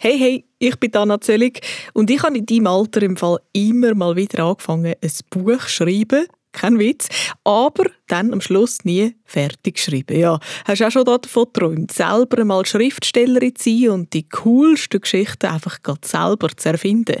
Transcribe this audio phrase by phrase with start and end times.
[0.00, 1.60] Hey, hey, ich bin Anna Zöllig
[1.92, 5.68] und ich habe in deinem Alter im Fall immer mal wieder angefangen, ein Buch zu
[5.68, 6.28] schreiben.
[6.52, 7.08] Kein Witz.
[7.42, 10.16] Aber dann am Schluss nie fertig geschrieben.
[10.16, 15.46] Ja, hast auch schon davon geträumt, selber mal Schriftstellerin zu sein und die coolsten Geschichten
[15.46, 17.16] einfach selber zu erfinden?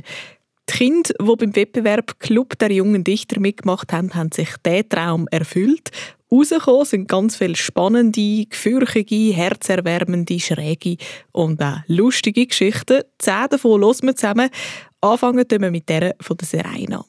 [0.70, 5.26] Die Kinder, die beim Wettbewerb Club der jungen Dichter mitgemacht haben, haben sich diesen Traum
[5.32, 5.90] erfüllt
[6.30, 10.98] Rausgekommen sind ganz viele spannende, gefürchtige, herzerwärmende, schräge
[11.32, 13.02] und auch lustige Geschichten.
[13.18, 14.50] Zehn davon hören wir zusammen.
[15.00, 17.04] Anfangen wir mit der von der Serena.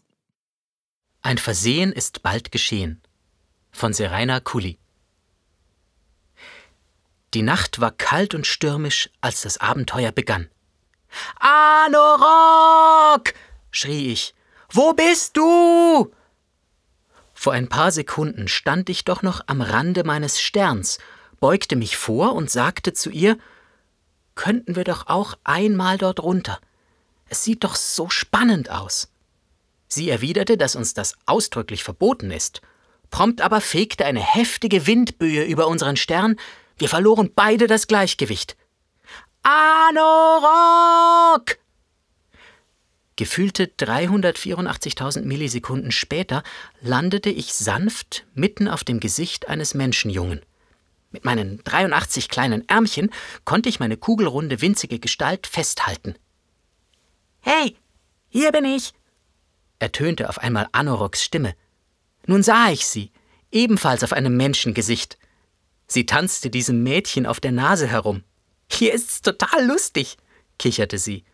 [1.22, 3.02] Ein Versehen ist bald geschehen.
[3.72, 4.78] Von Serena Kuli.
[7.34, 10.50] Die Nacht war kalt und stürmisch, als das Abenteuer begann.
[11.40, 13.34] Anorok!
[13.72, 14.34] schrie ich.
[14.72, 16.12] Wo bist du?
[17.42, 20.98] Vor ein paar Sekunden stand ich doch noch am Rande meines Sterns,
[21.40, 23.38] beugte mich vor und sagte zu ihr
[24.36, 26.60] Könnten wir doch auch einmal dort runter.
[27.30, 29.08] Es sieht doch so spannend aus.
[29.88, 32.60] Sie erwiderte, dass uns das ausdrücklich verboten ist.
[33.10, 36.36] Prompt aber fegte eine heftige Windböe über unseren Stern,
[36.78, 38.58] wir verloren beide das Gleichgewicht.
[39.44, 40.50] Anorok!
[43.20, 46.42] Gefühlte 384.000 Millisekunden später
[46.80, 50.40] landete ich sanft mitten auf dem Gesicht eines Menschenjungen.
[51.12, 53.10] Mit meinen 83 kleinen Ärmchen
[53.44, 56.16] konnte ich meine kugelrunde, winzige Gestalt festhalten.
[57.42, 57.76] Hey,
[58.30, 58.94] hier bin ich!
[59.80, 61.56] ertönte auf einmal Anoroks Stimme.
[62.26, 63.12] Nun sah ich sie,
[63.52, 65.18] ebenfalls auf einem Menschengesicht.
[65.88, 68.24] Sie tanzte diesem Mädchen auf der Nase herum.
[68.72, 70.16] Hier ist's total lustig,
[70.58, 71.26] kicherte sie.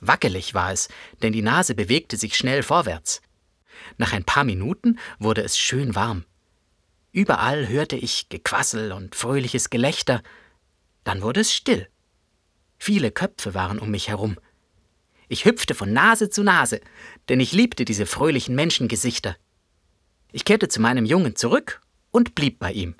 [0.00, 0.88] Wackelig war es,
[1.22, 3.22] denn die Nase bewegte sich schnell vorwärts.
[3.98, 6.24] Nach ein paar Minuten wurde es schön warm.
[7.12, 10.22] Überall hörte ich Gequassel und fröhliches Gelächter.
[11.04, 11.88] Dann wurde es still.
[12.78, 14.36] Viele Köpfe waren um mich herum.
[15.28, 16.80] Ich hüpfte von Nase zu Nase,
[17.28, 19.36] denn ich liebte diese fröhlichen Menschengesichter.
[20.30, 21.80] Ich kehrte zu meinem Jungen zurück
[22.10, 22.94] und blieb bei ihm.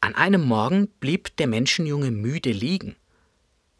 [0.00, 2.96] An einem Morgen blieb der Menschenjunge müde liegen.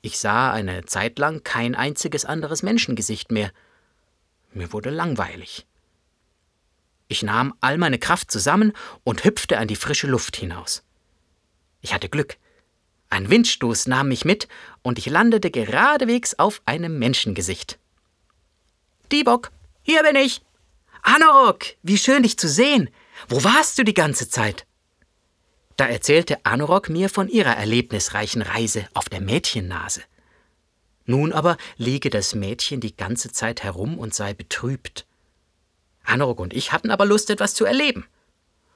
[0.01, 3.51] Ich sah eine Zeit lang kein einziges anderes Menschengesicht mehr.
[4.53, 5.67] Mir wurde langweilig.
[7.09, 8.73] Ich nahm all meine Kraft zusammen
[9.03, 10.85] und hüpfte an die frische Luft hinaus.
[11.81, 12.37] Ich hatte Glück.
[13.11, 14.47] Ein Windstoß nahm mich mit
[14.83, 17.79] und ich landete geradewegs auf einem Menschengesicht.
[19.11, 19.51] Dibok,
[19.83, 20.43] hier bin ich.
[21.03, 22.91] Anorok, wie schön dich zu sehen.
[23.29, 24.68] Wo warst du die ganze Zeit?
[25.79, 30.03] Da erzählte Anorok mir von ihrer erlebnisreichen Reise auf der Mädchennase.
[31.07, 35.07] Nun aber liege das Mädchen die ganze Zeit herum und sei betrübt.
[36.03, 38.07] Anorok und ich hatten aber Lust, etwas zu erleben.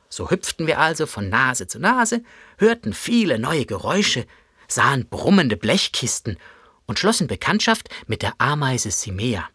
[0.08, 2.22] So hüpften wir also von Nase zu Nase,
[2.56, 4.24] hörten viele neue Geräusche,
[4.68, 6.38] sahen brummende Blechkisten
[6.86, 9.48] und schlossen Bekanntschaft mit der Ameise Simea.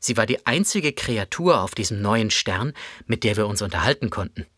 [0.00, 2.72] Sie war die einzige Kreatur auf diesem neuen Stern,
[3.06, 4.48] mit der wir uns unterhalten konnten.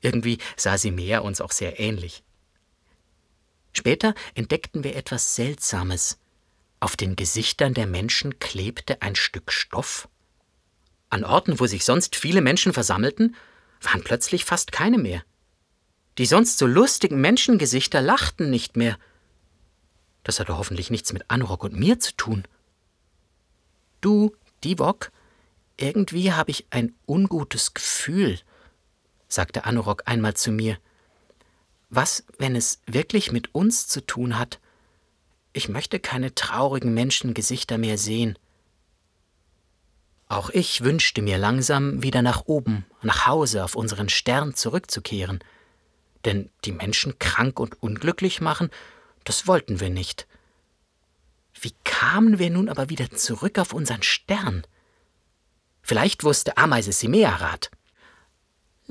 [0.00, 2.22] Irgendwie sah sie mehr uns auch sehr ähnlich.
[3.72, 6.18] Später entdeckten wir etwas Seltsames.
[6.80, 10.08] Auf den Gesichtern der Menschen klebte ein Stück Stoff.
[11.10, 13.36] An Orten, wo sich sonst viele Menschen versammelten,
[13.82, 15.22] waren plötzlich fast keine mehr.
[16.18, 18.98] Die sonst so lustigen Menschengesichter lachten nicht mehr.
[20.22, 22.44] Das hatte hoffentlich nichts mit Anrock und mir zu tun.
[24.00, 24.34] Du,
[24.64, 25.10] Divok,
[25.76, 28.38] irgendwie habe ich ein ungutes Gefühl,
[29.30, 30.76] sagte Anorok einmal zu mir.
[31.88, 34.60] Was, wenn es wirklich mit uns zu tun hat?
[35.52, 38.38] Ich möchte keine traurigen Menschengesichter mehr sehen.
[40.28, 45.42] Auch ich wünschte mir langsam wieder nach oben, nach Hause, auf unseren Stern zurückzukehren.
[46.24, 48.70] Denn die Menschen krank und unglücklich machen,
[49.24, 50.28] das wollten wir nicht.
[51.60, 54.64] Wie kamen wir nun aber wieder zurück auf unseren Stern?
[55.82, 57.70] Vielleicht wusste Ameise Simea Rat.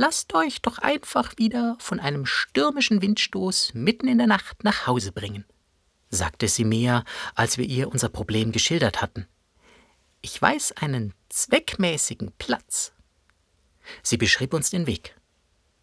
[0.02, 5.12] Lasst euch doch einfach wieder von einem stürmischen Windstoß mitten in der Nacht nach Hause
[5.12, 5.44] bringen,
[6.10, 7.04] sagte Simea,
[7.36, 9.28] als wir ihr unser Problem geschildert hatten.
[10.22, 12.94] Ich weiß einen zweckmäßigen Platz.
[14.01, 15.18] Sie beschrieb uns den Weg.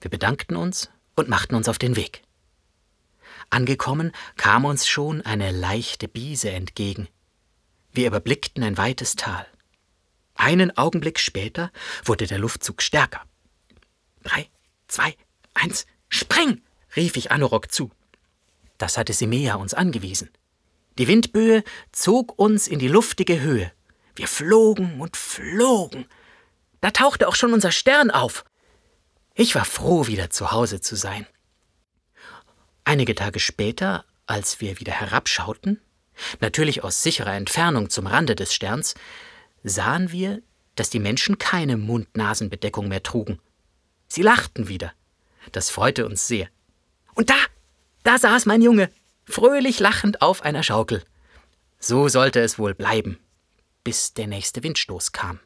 [0.00, 2.22] Wir bedankten uns und machten uns auf den Weg.
[3.50, 7.06] Angekommen kam uns schon eine leichte Biese entgegen.
[7.92, 9.46] Wir überblickten ein weites Tal.
[10.36, 11.70] Einen Augenblick später
[12.02, 13.22] wurde der Luftzug stärker.
[14.26, 14.48] Drei,
[14.88, 15.14] zwei,
[15.54, 16.60] eins, spring!
[16.96, 17.92] rief ich Anorok zu.
[18.76, 20.30] Das hatte Simea uns angewiesen.
[20.98, 21.62] Die Windböe
[21.92, 23.70] zog uns in die luftige Höhe.
[24.16, 26.06] Wir flogen und flogen.
[26.80, 28.44] Da tauchte auch schon unser Stern auf.
[29.34, 31.24] Ich war froh, wieder zu Hause zu sein.
[32.82, 35.80] Einige Tage später, als wir wieder herabschauten,
[36.40, 38.94] natürlich aus sicherer Entfernung zum Rande des Sterns,
[39.62, 40.42] sahen wir,
[40.74, 43.38] dass die Menschen keine Mund-Nasen-Bedeckung mehr trugen.
[44.08, 44.92] Sie lachten wieder.
[45.52, 46.48] Das freute uns sehr.
[47.14, 47.36] Und da,
[48.02, 48.90] da saß mein Junge,
[49.24, 51.02] fröhlich lachend auf einer Schaukel.
[51.78, 53.18] So sollte es wohl bleiben,
[53.84, 55.40] bis der nächste Windstoß kam.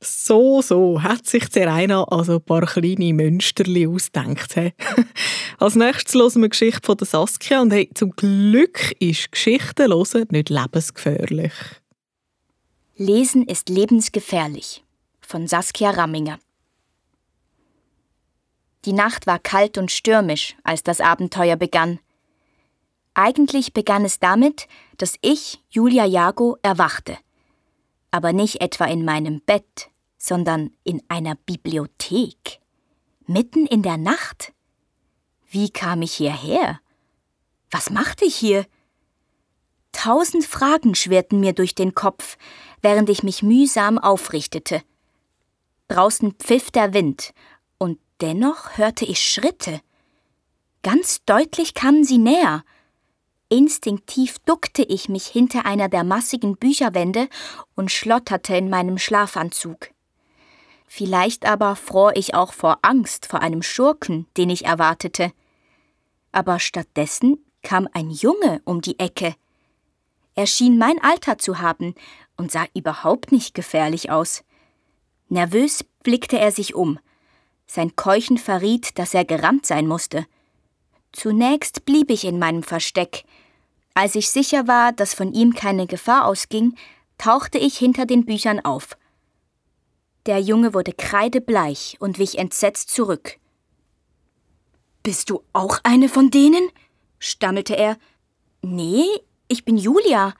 [0.00, 4.54] So, so hat sich der einer also ein paar kleine Münsterli ausdenkt.
[5.58, 9.92] Als nächstes hören wir die Geschichte von der Saskia und hey, zum Glück ist Geschichten
[9.92, 11.52] hören nicht lebensgefährlich.
[12.96, 14.84] Lesen ist lebensgefährlich
[15.20, 16.38] von Saskia Ramminger.
[18.84, 22.00] Die Nacht war kalt und stürmisch, als das Abenteuer begann.
[23.14, 24.66] Eigentlich begann es damit,
[24.98, 27.16] dass ich, Julia Jago, erwachte.
[28.10, 29.88] Aber nicht etwa in meinem Bett,
[30.18, 32.60] sondern in einer Bibliothek.
[33.26, 34.52] Mitten in der Nacht.
[35.48, 36.80] Wie kam ich hierher?
[37.70, 38.66] Was machte ich hier?
[39.92, 42.36] Tausend Fragen schwirrten mir durch den Kopf,
[42.82, 44.82] während ich mich mühsam aufrichtete.
[45.88, 47.32] Draußen pfiff der Wind,
[48.20, 49.80] dennoch hörte ich Schritte.
[50.82, 52.64] Ganz deutlich kamen sie näher.
[53.48, 57.28] Instinktiv duckte ich mich hinter einer der massigen Bücherwände
[57.74, 59.90] und schlotterte in meinem Schlafanzug.
[60.86, 65.32] Vielleicht aber fror ich auch vor Angst vor einem Schurken, den ich erwartete.
[66.32, 69.34] Aber stattdessen kam ein Junge um die Ecke.
[70.34, 71.94] Er schien mein Alter zu haben
[72.36, 74.44] und sah überhaupt nicht gefährlich aus.
[75.28, 76.98] Nervös blickte er sich um.
[77.66, 80.26] Sein Keuchen verriet, dass er gerannt sein musste.
[81.12, 83.24] Zunächst blieb ich in meinem Versteck.
[83.94, 86.76] Als ich sicher war, dass von ihm keine Gefahr ausging,
[87.18, 88.96] tauchte ich hinter den Büchern auf.
[90.26, 93.38] Der Junge wurde kreidebleich und wich entsetzt zurück.
[95.02, 96.68] Bist du auch eine von denen?
[97.18, 97.98] stammelte er.
[98.62, 99.04] Nee,
[99.48, 100.34] ich bin Julia.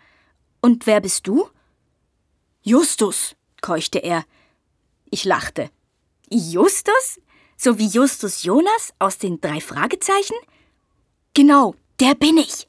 [0.60, 1.48] Und wer bist du?
[2.62, 4.24] Justus, keuchte er.
[5.10, 5.70] Ich lachte.
[6.30, 7.20] Justus?
[7.56, 10.36] So wie Justus Jonas aus den drei Fragezeichen?
[11.34, 12.66] Genau, der bin ich.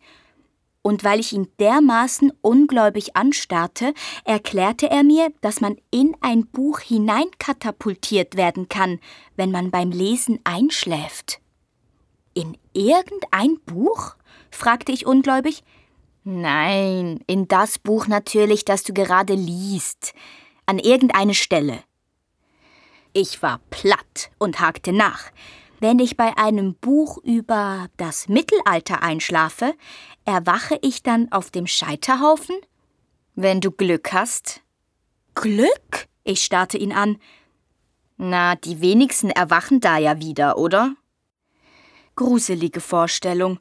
[0.81, 6.79] Und weil ich ihn dermaßen ungläubig anstarrte, erklärte er mir, dass man in ein Buch
[6.79, 8.99] hineinkatapultiert werden kann,
[9.35, 11.39] wenn man beim Lesen einschläft.
[12.35, 14.15] In irgendein Buch?
[14.51, 15.63] fragte ich ungläubig.
[16.23, 20.13] Nein, in das Buch natürlich, das du gerade liest.
[20.67, 21.79] An irgendeine Stelle.
[23.17, 25.31] Ich war platt und hakte nach.
[25.79, 29.73] Wenn ich bei einem Buch über das Mittelalter einschlafe,
[30.25, 32.57] erwache ich dann auf dem Scheiterhaufen?
[33.33, 34.63] Wenn du Glück hast.
[35.33, 36.09] Glück?
[36.25, 37.17] Ich starrte ihn an.
[38.17, 40.93] Na, die wenigsten erwachen da ja wieder, oder?
[42.17, 43.59] Gruselige Vorstellung.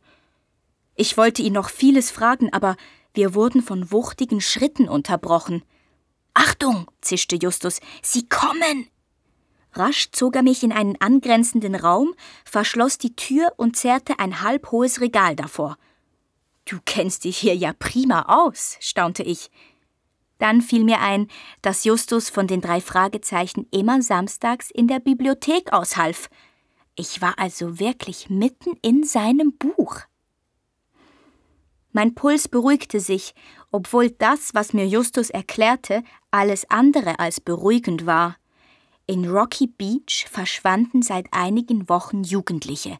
[0.96, 2.74] Ich wollte ihn noch vieles fragen, aber
[3.12, 5.62] wir wurden von wuchtigen Schritten unterbrochen.
[6.34, 8.88] Achtung, zischte Justus, Sie kommen!
[9.76, 15.00] Rasch zog er mich in einen angrenzenden Raum, verschloss die Tür und zerrte ein halbhohes
[15.00, 15.76] Regal davor.
[16.64, 19.50] Du kennst dich hier ja prima aus, staunte ich.
[20.38, 21.28] Dann fiel mir ein,
[21.62, 26.28] dass Justus von den drei Fragezeichen immer samstags in der Bibliothek aushalf.
[26.96, 30.00] Ich war also wirklich mitten in seinem Buch.
[31.92, 33.34] Mein Puls beruhigte sich,
[33.70, 38.36] obwohl das, was mir Justus erklärte, alles andere als beruhigend war.
[39.06, 42.98] In Rocky Beach verschwanden seit einigen Wochen Jugendliche.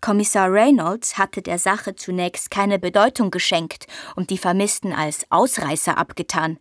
[0.00, 3.86] Kommissar Reynolds hatte der Sache zunächst keine Bedeutung geschenkt
[4.16, 6.58] und die Vermissten als Ausreißer abgetan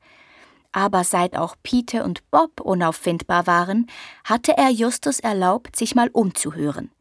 [0.72, 3.88] aber seit auch Peter und Bob unauffindbar waren,
[4.24, 6.92] hatte er Justus erlaubt, sich mal umzuhören.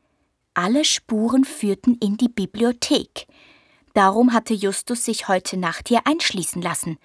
[0.55, 3.27] Alle Spuren führten in die Bibliothek.
[3.95, 6.99] Darum hatte Justus sich heute Nacht hier einschließen lassen.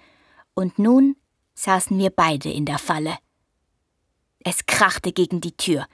[0.54, 1.16] Und nun
[1.54, 3.16] saßen wir beide in der Falle.
[4.48, 5.88] Es krachte gegen die Tür.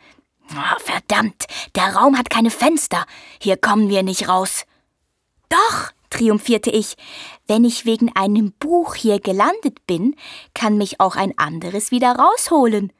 [0.50, 3.06] Oh, verdammt, der Raum hat keine Fenster.
[3.40, 4.66] Hier kommen wir nicht raus.
[5.48, 6.96] Doch, triumphierte ich,
[7.46, 10.16] wenn ich wegen einem Buch hier gelandet bin,
[10.52, 12.92] kann mich auch ein anderes wieder rausholen.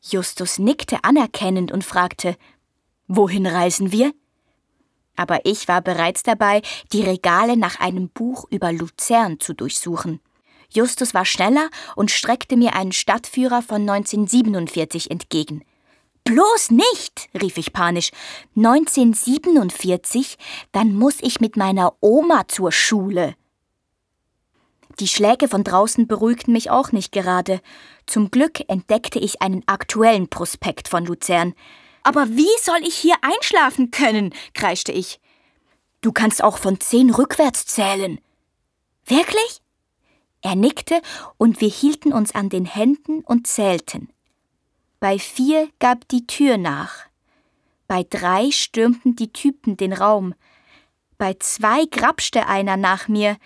[0.00, 2.36] Justus nickte anerkennend und fragte
[3.06, 4.12] Wohin reisen wir?
[5.14, 10.18] Aber ich war bereits dabei, die Regale nach einem Buch über Luzern zu durchsuchen.
[10.74, 15.64] Justus war schneller und streckte mir einen Stadtführer von 1947 entgegen.
[16.24, 18.10] Bloß nicht, rief ich panisch.
[18.56, 20.38] 1947,
[20.70, 23.34] dann muss ich mit meiner Oma zur Schule.
[25.00, 27.60] Die Schläge von draußen beruhigten mich auch nicht gerade.
[28.06, 31.54] Zum Glück entdeckte ich einen aktuellen Prospekt von Luzern.
[32.02, 34.34] Aber wie soll ich hier einschlafen können?
[34.54, 35.18] kreischte ich.
[36.02, 38.20] Du kannst auch von zehn rückwärts zählen.
[39.06, 39.61] Wirklich?
[40.42, 41.00] Er nickte
[41.38, 44.08] und wir hielten uns an den Händen und zählten.
[45.00, 47.06] Bei vier gab die Tür nach.
[47.86, 50.34] Bei drei stürmten die Typen den Raum.
[51.18, 53.36] Bei zwei grapschte einer nach mir.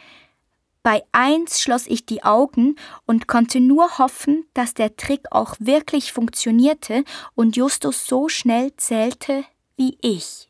[0.83, 2.77] Bei eins schloss ich die Augen
[3.07, 9.45] und konnte nur hoffen, dass der Trick auch wirklich funktionierte und Justus so schnell zählte
[9.77, 10.49] wie ich.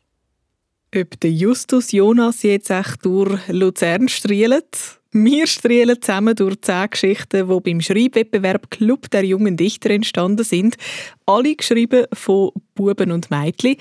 [0.95, 5.01] Ob der Justus Jonas jetzt echt durch Luzern strielt?
[5.25, 10.77] Wir strielen zusammen durch zehn Geschichten, die beim Schreibwettbewerb Club der jungen Dichter entstanden sind.
[11.25, 13.77] Alle geschrieben von Buben und Mädchen.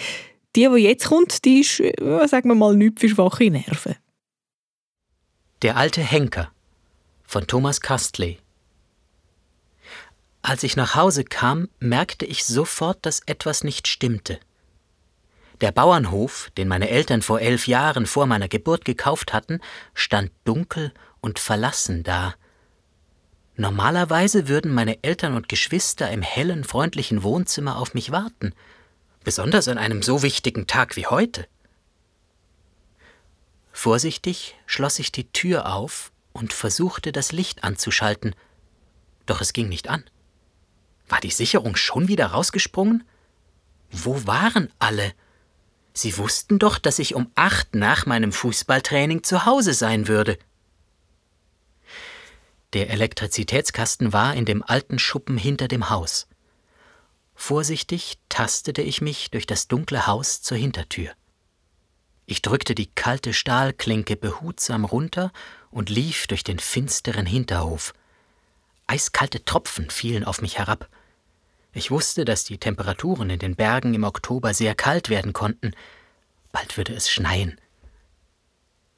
[0.56, 3.96] Die, die jetzt kommt, die ist, äh, sagen wir mal, nichts für schwache Nerven.
[5.62, 6.52] Der alte Henker
[7.26, 8.38] von Thomas Kastley
[10.42, 14.40] Als ich nach Hause kam, merkte ich sofort, dass etwas nicht stimmte.
[15.60, 19.60] Der Bauernhof, den meine Eltern vor elf Jahren vor meiner Geburt gekauft hatten,
[19.94, 20.94] stand dunkel
[21.26, 22.36] und verlassen da.
[23.56, 28.54] Normalerweise würden meine Eltern und Geschwister im hellen, freundlichen Wohnzimmer auf mich warten,
[29.24, 31.48] besonders an einem so wichtigen Tag wie heute.
[33.72, 38.36] Vorsichtig schloss ich die Tür auf und versuchte das Licht anzuschalten,
[39.26, 40.04] doch es ging nicht an.
[41.08, 43.04] War die Sicherung schon wieder rausgesprungen?
[43.90, 45.14] Wo waren alle?
[45.92, 50.38] Sie wussten doch, dass ich um acht nach meinem Fußballtraining zu Hause sein würde.
[52.76, 56.28] Der Elektrizitätskasten war in dem alten Schuppen hinter dem Haus.
[57.34, 61.14] Vorsichtig tastete ich mich durch das dunkle Haus zur Hintertür.
[62.26, 65.32] Ich drückte die kalte Stahlklinke behutsam runter
[65.72, 67.94] und lief durch den finsteren Hinterhof.
[68.88, 70.90] Eiskalte Tropfen fielen auf mich herab.
[71.72, 75.72] Ich wusste, dass die Temperaturen in den Bergen im Oktober sehr kalt werden konnten.
[76.52, 77.58] Bald würde es schneien.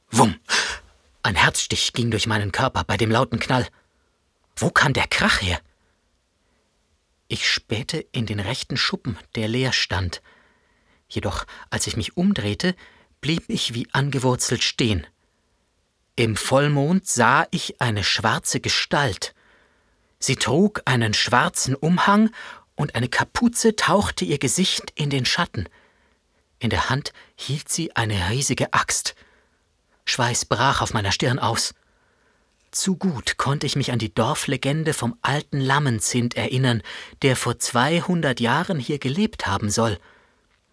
[0.09, 0.39] Wumm!
[1.27, 3.67] Ein Herzstich ging durch meinen Körper bei dem lauten Knall.
[4.55, 5.59] Wo kam der Krach her?
[7.27, 10.21] Ich spähte in den rechten Schuppen, der leer stand.
[11.09, 12.77] Jedoch, als ich mich umdrehte,
[13.19, 15.05] blieb ich wie angewurzelt stehen.
[16.15, 19.35] Im Vollmond sah ich eine schwarze Gestalt.
[20.19, 22.29] Sie trug einen schwarzen Umhang
[22.75, 25.67] und eine Kapuze tauchte ihr Gesicht in den Schatten.
[26.59, 29.13] In der Hand hielt sie eine riesige Axt.
[30.07, 31.73] Schweiß brach auf meiner Stirn aus.
[32.71, 36.81] Zu gut konnte ich mich an die Dorflegende vom alten Lammenzind erinnern,
[37.21, 39.99] der vor zweihundert Jahren hier gelebt haben soll.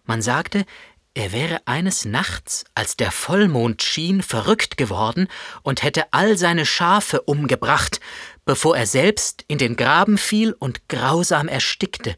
[0.05, 0.65] Man sagte,
[1.13, 5.29] er wäre eines Nachts, als der Vollmond schien, verrückt geworden
[5.63, 8.01] und hätte all seine Schafe umgebracht,
[8.43, 12.17] bevor er selbst in den Graben fiel und grausam erstickte.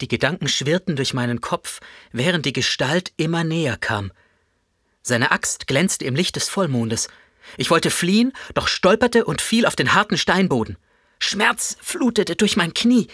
[0.00, 1.80] Die Gedanken schwirrten durch meinen Kopf,
[2.12, 4.12] während die Gestalt immer näher kam.
[5.06, 7.06] Seine Axt glänzte im Licht des Vollmondes.
[7.56, 10.78] Ich wollte fliehen, doch stolperte und fiel auf den harten Steinboden.
[11.20, 13.06] Schmerz flutete durch mein Knie.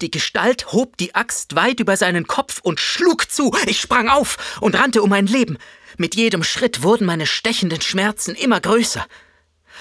[0.00, 3.54] Die Gestalt hob die Axt weit über seinen Kopf und schlug zu.
[3.66, 5.58] Ich sprang auf und rannte um mein Leben.
[5.98, 9.06] Mit jedem Schritt wurden meine stechenden Schmerzen immer größer.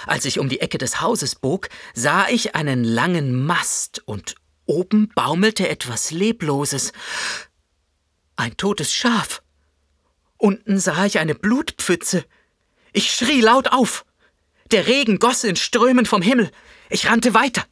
[0.05, 5.13] Als ich um die Ecke des Hauses bog, sah ich einen langen Mast und oben
[5.15, 6.91] baumelte etwas Lebloses.
[8.35, 9.42] Ein totes Schaf.
[10.43, 12.25] Unten sah ich eine Blutpfütze.
[12.91, 14.03] Ich schrie laut auf.
[14.71, 16.51] Der Regen goss in Strömen vom Himmel.
[16.89, 17.63] Ich rannte weiter.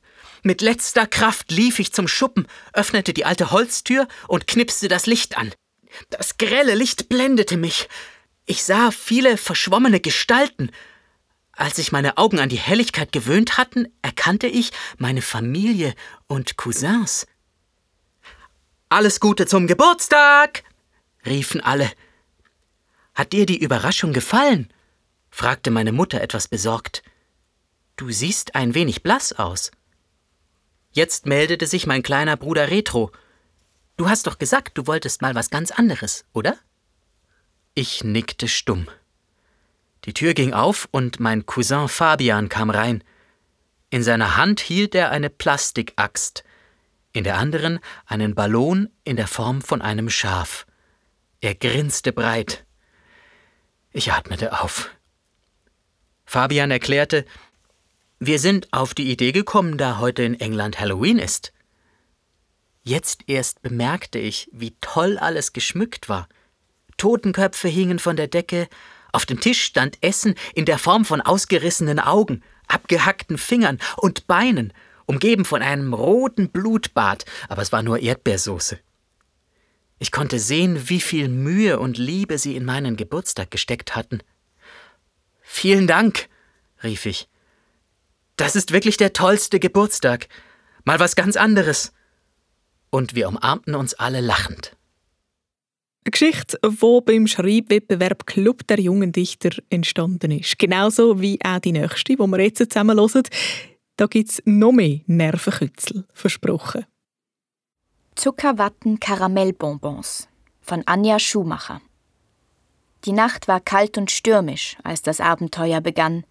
[0.41, 5.37] Mit letzter Kraft lief ich zum Schuppen, öffnete die alte Holztür und knipste das Licht
[5.37, 5.53] an.
[6.09, 7.89] Das grelle Licht blendete mich.
[8.45, 10.71] Ich sah viele verschwommene Gestalten
[11.61, 15.93] als sich meine Augen an die Helligkeit gewöhnt hatten, erkannte ich meine Familie
[16.27, 17.27] und Cousins.
[18.89, 20.63] Alles Gute zum Geburtstag!
[21.23, 21.91] riefen alle.
[23.13, 24.71] Hat dir die Überraschung gefallen?
[25.29, 27.03] fragte meine Mutter etwas besorgt.
[27.95, 29.71] Du siehst ein wenig blass aus.
[30.91, 33.11] Jetzt meldete sich mein kleiner Bruder Retro.
[33.97, 36.57] Du hast doch gesagt, du wolltest mal was ganz anderes, oder?
[37.73, 38.87] Ich nickte stumm.
[40.05, 43.03] Die Tür ging auf und mein Cousin Fabian kam rein.
[43.89, 46.43] In seiner Hand hielt er eine Plastikaxt,
[47.13, 50.65] in der anderen einen Ballon in der Form von einem Schaf.
[51.39, 52.65] Er grinste breit.
[53.93, 54.89] Ich atmete auf.
[56.25, 57.25] Fabian erklärte,
[58.19, 61.51] wir sind auf die Idee gekommen, da heute in England Halloween ist.
[62.83, 66.29] Jetzt erst bemerkte ich, wie toll alles geschmückt war.
[66.97, 68.69] Totenköpfe hingen von der Decke,
[69.11, 74.71] auf dem Tisch stand Essen in der Form von ausgerissenen Augen, abgehackten Fingern und Beinen,
[75.05, 78.79] umgeben von einem roten Blutbad, aber es war nur Erdbeersoße.
[80.01, 84.23] Ich konnte sehen, wie viel Mühe und Liebe sie in meinen Geburtstag gesteckt hatten.
[85.41, 86.27] Vielen Dank,
[86.83, 87.29] rief ich.
[88.35, 90.27] Das ist wirklich der tollste Geburtstag.
[90.85, 91.93] Mal was ganz anderes.
[92.89, 94.75] Und wir umarmten uns alle lachend.
[96.03, 100.57] Eine Geschichte, die beim Schreibwettbewerb Club der jungen Dichter entstanden ist.
[100.57, 103.21] Genauso wie auch die nächste, die wir jetzt zusammen hören.
[103.97, 106.87] Da gibt es noch mehr Nervenkützel, versprochen.
[108.15, 110.27] Zuckerwatten Karamellbonbons
[110.61, 111.81] von Anja Schumacher.
[113.05, 116.25] Die Nacht war kalt und stürmisch, als das Abenteuer begann.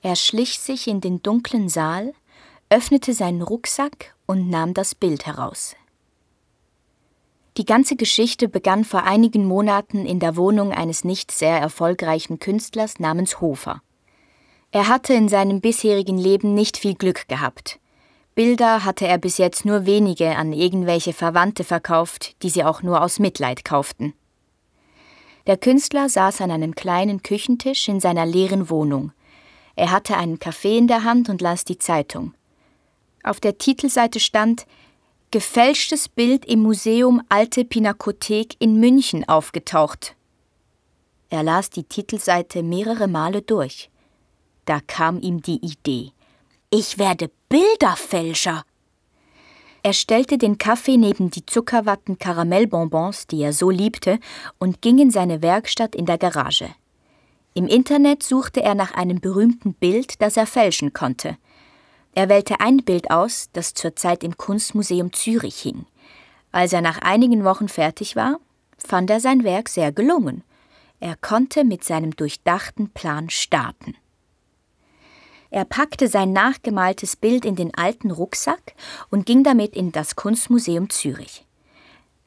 [0.00, 2.14] Er schlich sich in den dunklen Saal,
[2.70, 5.76] öffnete seinen Rucksack und nahm das Bild heraus.
[7.58, 12.98] Die ganze Geschichte begann vor einigen Monaten in der Wohnung eines nicht sehr erfolgreichen Künstlers
[12.98, 13.82] namens Hofer.
[14.72, 17.78] Er hatte in seinem bisherigen Leben nicht viel Glück gehabt.
[18.36, 23.02] Bilder hatte er bis jetzt nur wenige an irgendwelche Verwandte verkauft, die sie auch nur
[23.02, 24.12] aus Mitleid kauften.
[25.46, 29.12] Der Künstler saß an einem kleinen Küchentisch in seiner leeren Wohnung.
[29.74, 32.34] Er hatte einen Kaffee in der Hand und las die Zeitung.
[33.22, 34.66] Auf der Titelseite stand
[35.30, 40.14] Gefälschtes Bild im Museum Alte Pinakothek in München aufgetaucht.
[41.30, 43.88] Er las die Titelseite mehrere Male durch.
[44.66, 46.12] Da kam ihm die Idee.
[46.70, 48.64] Ich werde Bilderfälscher.
[49.84, 54.18] Er stellte den Kaffee neben die Zuckerwatten Karamellbonbons, die er so liebte,
[54.58, 56.68] und ging in seine Werkstatt in der Garage.
[57.54, 61.36] Im Internet suchte er nach einem berühmten Bild, das er fälschen konnte.
[62.14, 65.86] Er wählte ein Bild aus, das zurzeit im Kunstmuseum Zürich hing.
[66.50, 68.40] Als er nach einigen Wochen fertig war,
[68.76, 70.42] fand er sein Werk sehr gelungen.
[70.98, 73.94] Er konnte mit seinem durchdachten Plan starten.
[75.50, 78.74] Er packte sein nachgemaltes Bild in den alten Rucksack
[79.10, 81.44] und ging damit in das Kunstmuseum Zürich.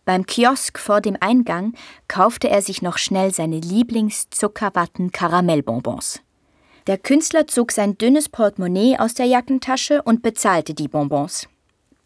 [0.06, 1.74] Beim Kiosk vor dem Eingang
[2.08, 6.22] kaufte er sich noch schnell seine Lieblingszuckerwatten-Karamellbonbons.
[6.88, 11.48] Der Künstler zog sein dünnes Portemonnaie aus der Jackentasche und bezahlte die Bonbons.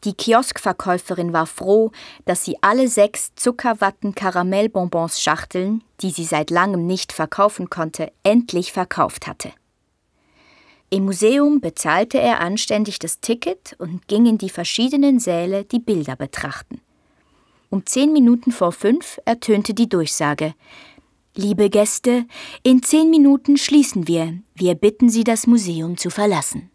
[0.03, 1.91] Die Kioskverkäuferin war froh,
[2.25, 9.53] dass sie alle sechs Zuckerwatten-Karamellbonbons-Schachteln, die sie seit langem nicht verkaufen konnte, endlich verkauft hatte.
[10.93, 16.15] Im Museum bezahlte er anständig das Ticket und ging in die verschiedenen Säle die Bilder
[16.15, 16.81] betrachten.
[17.71, 20.53] Um zehn Minuten vor fünf ertönte die Durchsage.
[21.35, 22.27] Liebe Gäste,
[22.61, 24.37] in zehn Minuten schließen wir.
[24.53, 26.69] Wir bitten Sie, das Museum zu verlassen.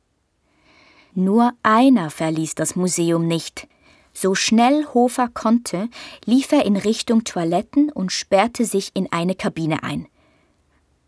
[1.14, 3.68] Nur einer verließ das Museum nicht.
[4.12, 5.88] So schnell Hofer konnte,
[6.24, 10.08] lief er in Richtung Toiletten und sperrte sich in eine Kabine ein.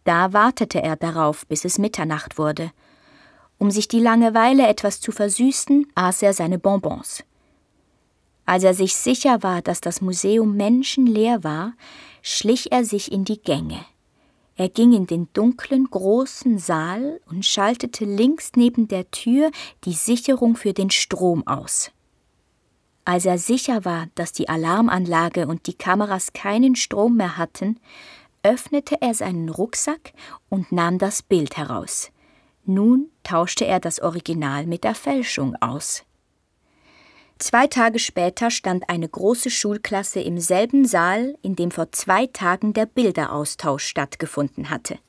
[0.05, 2.71] Da wartete er darauf, bis es Mitternacht wurde.
[3.61, 7.23] Um sich die Langeweile etwas zu versüßen, aß er seine Bonbons.
[8.47, 11.75] Als er sich sicher war, dass das Museum menschenleer war,
[12.23, 13.85] schlich er sich in die Gänge.
[14.57, 19.51] Er ging in den dunklen, großen Saal und schaltete links neben der Tür
[19.85, 21.91] die Sicherung für den Strom aus.
[23.05, 27.79] Als er sicher war, dass die Alarmanlage und die Kameras keinen Strom mehr hatten,
[28.43, 30.15] öffnete er seinen Rucksack
[30.49, 32.11] und nahm das Bild heraus.
[32.71, 36.05] Nun tauschte er das Original mit der Fälschung aus.
[37.39, 42.73] Zwei Tage später stand eine große Schulklasse im selben Saal, in dem vor zwei Tagen
[42.73, 45.01] der Bilderaustausch stattgefunden hatte.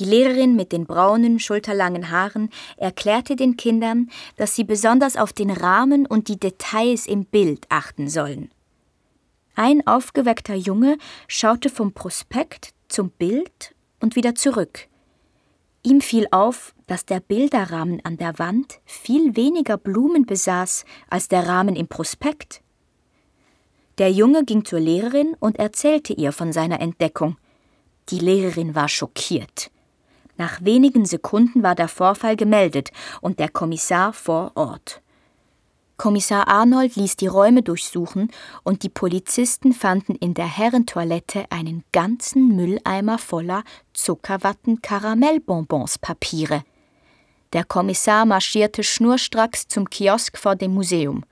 [0.00, 5.52] Die Lehrerin mit den braunen, schulterlangen Haaren erklärte den Kindern, dass sie besonders auf den
[5.52, 8.50] Rahmen und die Details im Bild achten sollen.
[9.54, 10.98] Ein aufgeweckter Junge
[11.28, 14.89] schaute vom Prospekt zum Bild und wieder zurück.
[15.82, 21.46] Ihm fiel auf, dass der Bilderrahmen an der Wand viel weniger Blumen besaß als der
[21.46, 22.60] Rahmen im Prospekt.
[23.96, 27.36] Der Junge ging zur Lehrerin und erzählte ihr von seiner Entdeckung.
[28.10, 29.70] Die Lehrerin war schockiert.
[30.36, 32.90] Nach wenigen Sekunden war der Vorfall gemeldet
[33.20, 35.02] und der Kommissar vor Ort.
[36.00, 38.30] Kommissar Arnold ließ die Räume durchsuchen
[38.62, 46.64] und die Polizisten fanden in der Herrentoilette einen ganzen Mülleimer voller Zuckerwatten-Karamellbonbons Papiere.
[47.52, 51.22] Der Kommissar marschierte schnurstracks zum Kiosk vor dem Museum.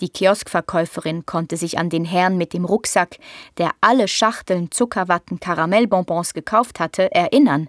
[0.00, 3.18] Die Kioskverkäuferin konnte sich an den Herrn mit dem Rucksack,
[3.58, 7.68] der alle Schachteln Zuckerwatten Karamellbonbons gekauft hatte, erinnern.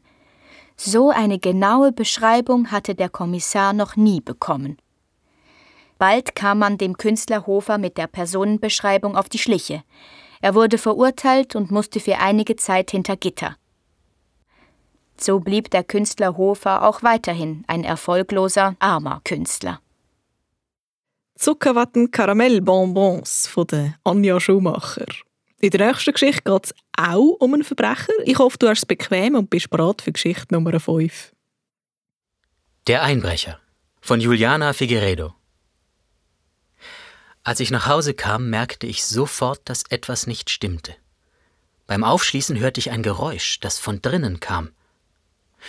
[0.77, 4.77] So eine genaue Beschreibung hatte der Kommissar noch nie bekommen.
[5.99, 9.83] Bald kam man dem Künstler Hofer mit der Personenbeschreibung auf die Schliche.
[10.41, 13.57] Er wurde verurteilt und musste für einige Zeit hinter Gitter.
[15.17, 19.81] So blieb der Künstler Hofer auch weiterhin ein erfolgloser, armer Künstler.
[21.35, 25.05] Zuckerwatten Karamellbonbons von der Anja Schumacher.
[25.59, 28.13] In der nächsten Geschichte geht es auch um einen Verbrecher.
[28.23, 31.33] Ich hoffe, du hast es bequem und bist bereit für Geschichte Nummer 5.
[32.87, 33.59] Der Einbrecher
[33.99, 35.38] von Juliana Figueredo.
[37.49, 40.95] Als ich nach Hause kam, merkte ich sofort, dass etwas nicht stimmte.
[41.87, 44.69] Beim Aufschließen hörte ich ein Geräusch, das von drinnen kam.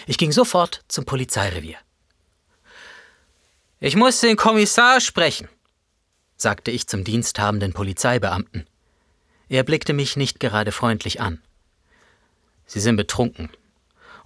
[0.07, 1.79] Ich ging sofort zum Polizeirevier.
[3.79, 5.49] Ich muss den Kommissar sprechen,
[6.37, 8.67] sagte ich zum diensthabenden Polizeibeamten.
[9.49, 11.41] Er blickte mich nicht gerade freundlich an.
[12.67, 13.49] Sie sind betrunken.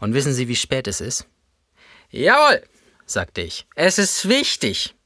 [0.00, 1.28] Und wissen Sie, wie spät es ist?
[2.10, 2.64] Jawohl,
[3.06, 3.64] sagte ich.
[3.76, 4.96] Es ist wichtig.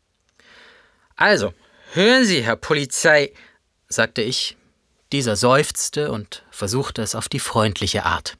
[1.15, 1.53] Also,
[1.92, 3.33] hören Sie, Herr Polizei,
[3.88, 4.57] sagte ich.
[5.12, 8.37] Dieser seufzte und versuchte es auf die freundliche Art.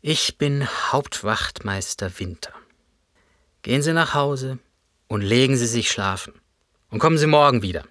[0.00, 2.52] Ich bin Hauptwachtmeister Winter.
[3.62, 4.58] Gehen Sie nach Hause
[5.06, 6.34] und legen Sie sich schlafen.
[6.90, 7.84] Und kommen Sie morgen wieder.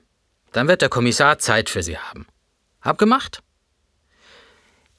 [0.52, 2.28] Dann wird der Kommissar Zeit für Sie haben.
[2.82, 3.42] Hab gemacht?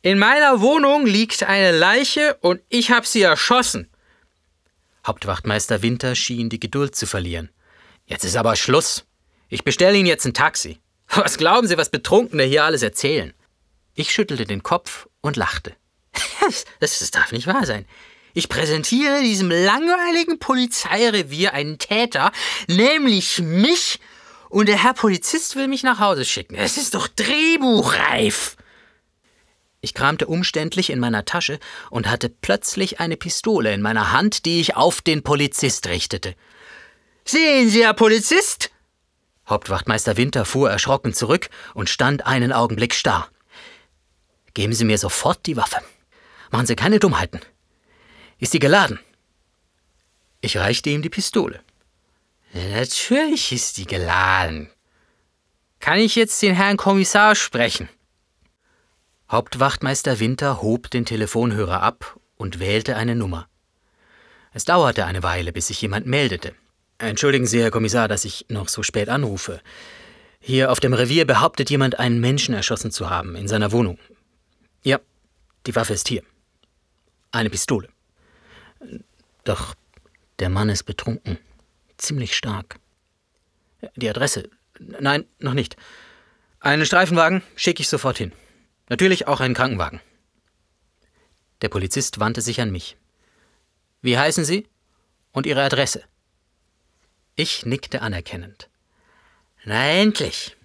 [0.04, 3.88] In meiner Wohnung liegt eine Leiche und ich habe sie erschossen.
[5.06, 7.48] Hauptwachtmeister Winter schien die Geduld zu verlieren.
[8.06, 9.04] Jetzt ist aber Schluss.
[9.48, 10.78] Ich bestelle Ihnen jetzt ein Taxi.
[11.08, 13.34] Was glauben Sie, was Betrunkene hier alles erzählen?
[13.94, 15.74] Ich schüttelte den Kopf und lachte.
[16.80, 17.86] Das, das, darf nicht wahr sein.
[18.34, 22.32] Ich präsentiere diesem langweiligen Polizeirevier einen Täter,
[22.66, 23.98] nämlich mich,
[24.50, 26.54] und der Herr Polizist will mich nach Hause schicken.
[26.54, 28.56] Es ist doch drehbuchreif.
[29.80, 31.58] Ich kramte umständlich in meiner Tasche
[31.90, 36.34] und hatte plötzlich eine Pistole in meiner Hand, die ich auf den Polizist richtete.
[37.26, 38.70] Sehen Sie, Herr Polizist!
[39.48, 43.28] Hauptwachtmeister Winter fuhr erschrocken zurück und stand einen Augenblick starr.
[44.54, 45.80] Geben Sie mir sofort die Waffe.
[46.50, 47.40] Machen Sie keine Dummheiten.
[48.38, 49.00] Ist sie geladen?
[50.40, 51.60] Ich reichte ihm die Pistole.
[52.52, 54.70] Natürlich ist die geladen.
[55.80, 57.88] Kann ich jetzt den Herrn Kommissar sprechen?
[59.30, 63.48] Hauptwachtmeister Winter hob den Telefonhörer ab und wählte eine Nummer.
[64.52, 66.54] Es dauerte eine Weile, bis sich jemand meldete.
[67.08, 69.60] Entschuldigen Sie, Herr Kommissar, dass ich noch so spät anrufe.
[70.40, 73.98] Hier auf dem Revier behauptet jemand, einen Menschen erschossen zu haben in seiner Wohnung.
[74.82, 75.00] Ja,
[75.66, 76.22] die Waffe ist hier.
[77.30, 77.88] Eine Pistole.
[79.44, 79.74] Doch
[80.38, 81.38] der Mann ist betrunken.
[81.96, 82.76] Ziemlich stark.
[83.96, 84.48] Die Adresse.
[84.78, 85.76] Nein, noch nicht.
[86.60, 88.32] Einen Streifenwagen schicke ich sofort hin.
[88.88, 90.00] Natürlich auch einen Krankenwagen.
[91.62, 92.96] Der Polizist wandte sich an mich.
[94.02, 94.66] Wie heißen Sie?
[95.32, 96.02] Und Ihre Adresse?
[97.36, 98.68] Ich nickte anerkennend.
[99.64, 100.56] Na endlich.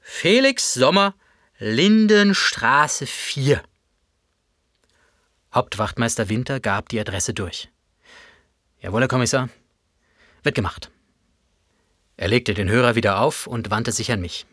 [0.00, 1.14] Felix Sommer,
[1.58, 3.62] Lindenstraße 4.
[5.54, 7.70] Hauptwachtmeister Winter gab die Adresse durch.
[8.80, 9.48] Jawohl, Herr Kommissar.
[10.42, 10.90] Wird gemacht.
[12.16, 14.46] Er legte den Hörer wieder auf und wandte sich an mich.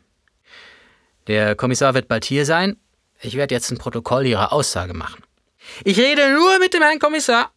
[1.27, 2.77] Der Kommissar wird bald hier sein
[3.21, 5.23] ich werde jetzt ein Protokoll Ihrer Aussage machen.
[5.83, 7.51] Ich rede nur mit dem Herrn Kommissar.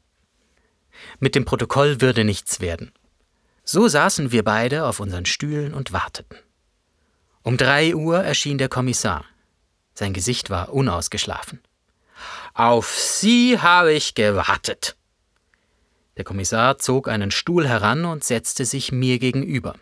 [1.21, 2.93] Mit dem Protokoll würde nichts werden.
[3.65, 6.39] So saßen wir beide auf unseren Stühlen und warteten.
[7.43, 9.25] Um drei Uhr erschien der Kommissar.
[9.95, 11.61] Sein Gesicht war unausgeschlafen.
[12.55, 14.97] Auf Sie habe ich gewartet.
[16.17, 19.77] Der Kommissar zog einen Stuhl heran und setzte sich mir gegenüber.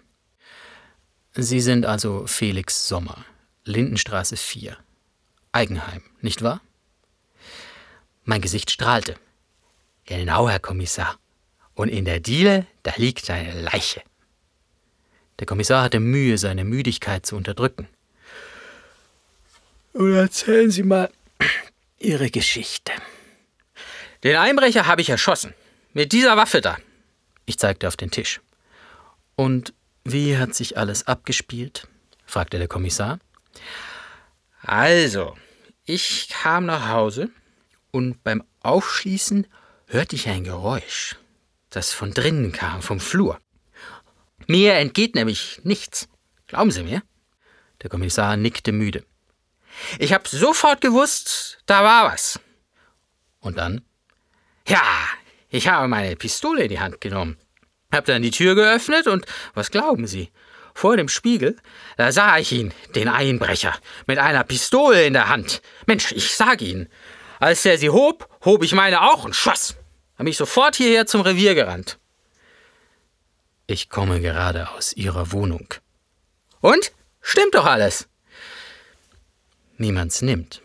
[1.35, 3.25] Sie sind also Felix Sommer,
[3.65, 4.77] Lindenstraße 4.
[5.53, 6.61] Eigenheim, nicht wahr?
[8.25, 9.17] Mein Gesicht strahlte.
[10.05, 11.19] Genau, Herr Kommissar.
[11.81, 14.03] Und in der Diele, da liegt eine Leiche.
[15.39, 17.89] Der Kommissar hatte Mühe, seine Müdigkeit zu unterdrücken.
[19.95, 21.11] Und erzählen Sie mal
[21.99, 22.93] Ihre Geschichte.
[24.23, 25.55] Den Einbrecher habe ich erschossen.
[25.95, 26.77] Mit dieser Waffe da.
[27.47, 28.43] Ich zeigte auf den Tisch.
[29.35, 29.73] Und
[30.05, 31.89] wie hat sich alles abgespielt?
[32.27, 33.21] fragte der Kommissar.
[34.61, 35.35] Also,
[35.87, 37.31] ich kam nach Hause
[37.91, 39.47] und beim Aufschließen
[39.87, 41.17] hörte ich ein Geräusch,
[41.71, 43.39] das von drinnen kam, vom Flur.
[44.47, 46.09] Mir entgeht nämlich nichts.
[46.47, 47.03] Glauben Sie mir?
[47.83, 49.05] Der Kommissar nickte müde.
[49.99, 52.41] Ich habe sofort gewusst, da war was.
[53.41, 53.83] Und dann?
[54.69, 54.83] Ja,
[55.49, 57.37] ich habe meine Pistole in die Hand genommen,
[57.91, 60.31] hab dann die Tür geöffnet und was glauben Sie?
[60.75, 61.57] Vor dem Spiegel,
[61.97, 65.63] da sah ich ihn, den Einbrecher, mit einer Pistole in der Hand.
[65.87, 66.89] Mensch, ich sag Ihnen,
[67.41, 69.77] als er sie hob, hob ich meine auch und schoss.
[70.21, 71.99] Hab mich sofort hierher zum Revier gerannt.
[73.67, 75.73] Ich komme gerade aus Ihrer Wohnung.
[76.61, 76.93] Und?
[77.23, 78.07] Stimmt doch alles.
[79.79, 80.61] Niemands nimmt.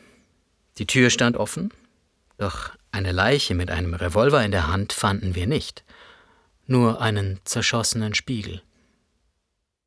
[0.77, 1.71] Die Tür stand offen,
[2.37, 5.85] doch eine Leiche mit einem Revolver in der Hand fanden wir nicht,
[6.67, 8.61] nur einen zerschossenen Spiegel.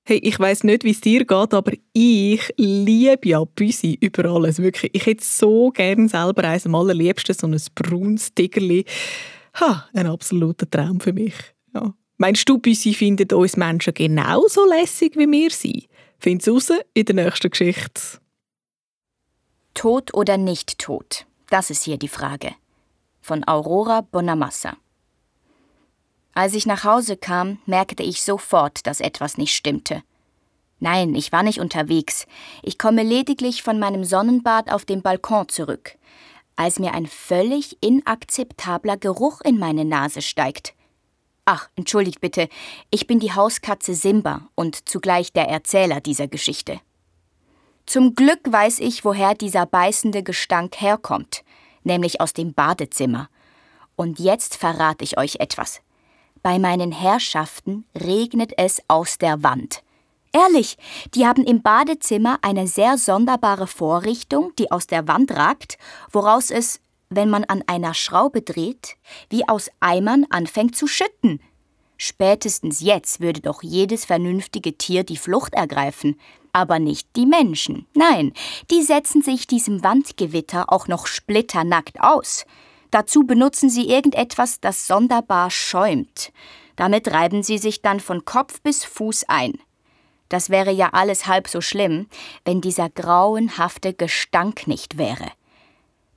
[0.07, 4.63] Hey, ich weiß nicht, wie es dir geht, aber ich liebe ja Büsi über alles.
[4.63, 4.95] Wirklich.
[4.95, 8.87] Ich hätte so gerne selber eins am allerliebsten, so ein braunes Tigerli.
[9.61, 11.35] Ha, ein absoluter Traum für mich.
[11.75, 11.95] Ja.
[12.17, 15.89] Meinst du, Büsi findet uns Menschen genauso lässig wie wir sind?
[16.19, 18.21] Find's raus in der nächsten Geschichte.
[19.75, 21.27] Tot oder nicht tot?
[21.51, 22.55] Das ist hier die Frage.
[23.21, 24.77] Von Aurora Bonamassa.
[26.35, 30.03] Als ich nach Hause kam, merkte ich sofort, dass etwas nicht stimmte.
[30.81, 32.27] Nein, ich war nicht unterwegs.
[32.63, 35.97] Ich komme lediglich von meinem Sonnenbad auf dem Balkon zurück,
[36.59, 40.75] als mir ein völlig inakzeptabler Geruch in meine Nase steigt.
[41.45, 42.49] Ach, entschuldigt bitte,
[42.91, 46.81] ich bin die Hauskatze Simba und zugleich der Erzähler dieser Geschichte.
[47.87, 51.45] Zum Glück weiß ich, woher dieser beißende Gestank herkommt,
[51.85, 53.31] nämlich aus dem Badezimmer.
[53.95, 55.81] Und jetzt verrate ich euch etwas.
[56.43, 59.83] Bei meinen Herrschaften regnet es aus der Wand.
[60.33, 60.77] Ehrlich,
[61.15, 65.79] die haben im Badezimmer eine sehr sonderbare Vorrichtung, die aus der Wand ragt,
[66.13, 68.97] woraus es, wenn man an einer Schraube dreht,
[69.31, 71.41] wie aus Eimern anfängt zu schütten.
[71.97, 76.21] Spätestens jetzt würde doch jedes vernünftige Tier die Flucht ergreifen,
[76.53, 77.87] aber nicht die Menschen.
[77.95, 78.33] Nein,
[78.71, 82.45] die setzen sich diesem Wandgewitter auch noch splitternackt aus.
[82.91, 86.33] Dazu benutzen sie irgendetwas, das sonderbar schäumt.
[86.77, 89.59] Damit reiben sie sich dann von Kopf bis Fuß ein.
[90.29, 92.07] Das wäre ja alles halb so schlimm,
[92.45, 95.31] wenn dieser grauenhafte Gestank nicht wäre.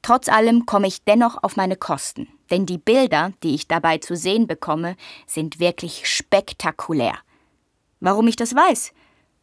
[0.01, 4.15] Trotz allem komme ich dennoch auf meine Kosten, denn die Bilder, die ich dabei zu
[4.15, 4.95] sehen bekomme,
[5.27, 7.15] sind wirklich spektakulär.
[7.99, 8.93] Warum ich das weiß?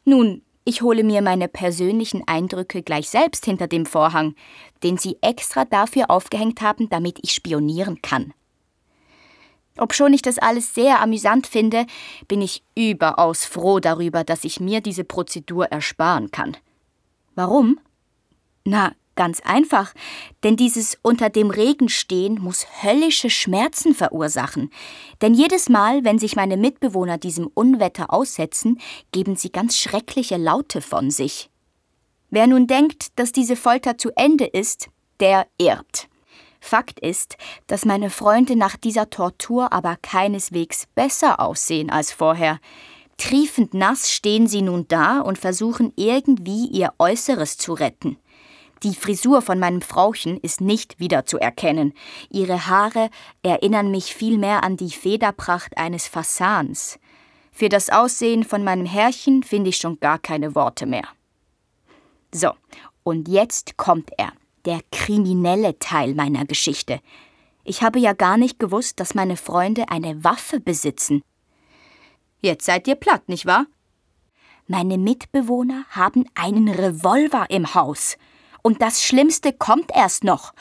[0.05, 4.35] Nun, ich hole mir meine persönlichen Eindrücke gleich selbst hinter dem Vorhang,
[4.83, 8.35] den sie extra dafür aufgehängt haben, damit ich spionieren kann.
[9.81, 11.87] Obschon ich das alles sehr amüsant finde,
[12.27, 16.57] bin ich überaus froh darüber, dass ich mir diese Prozedur ersparen kann.
[17.35, 17.79] Warum?
[18.65, 19.95] Na, ganz einfach,
[20.45, 24.71] denn dieses unter dem Regen stehen muss höllische Schmerzen verursachen.
[25.21, 28.81] Denn jedes Mal, wenn sich meine Mitbewohner diesem Unwetter aussetzen,
[29.13, 31.51] geben sie ganz schreckliche Laute von sich.
[32.31, 34.89] Wer nun denkt, dass diese Folter zu Ende ist,
[35.21, 36.08] der irrt.
[36.69, 42.61] Fakt ist, dass meine Freunde nach dieser Tortur aber keineswegs besser aussehen als vorher.
[43.17, 48.19] Triefend nass stehen sie nun da und versuchen irgendwie ihr Äußeres zu retten.
[48.83, 51.95] Die Frisur von meinem Frauchen ist nicht wiederzuerkennen.
[52.31, 53.11] Ihre Haare
[53.43, 57.01] erinnern mich vielmehr an die Federpracht eines Fasans.
[57.51, 61.09] Für das Aussehen von meinem Herrchen finde ich schon gar keine Worte mehr.
[62.33, 62.53] So,
[63.03, 64.33] und jetzt kommt er
[64.69, 67.01] der kriminelle Teil meiner Geschichte.
[67.65, 71.23] Ich habe ja gar nicht gewusst, dass meine Freunde eine Waffe besitzen.
[72.43, 73.65] Jetzt seid ihr platt, nicht wahr?
[74.67, 78.19] Meine Mitbewohner haben einen Revolver im Haus.
[78.63, 80.53] Und das Schlimmste kommt erst noch.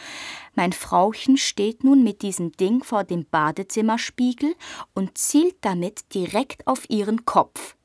[0.55, 4.55] Mein Frauchen steht nun mit diesem Ding vor dem Badezimmerspiegel
[4.93, 7.75] und zielt damit direkt auf ihren Kopf.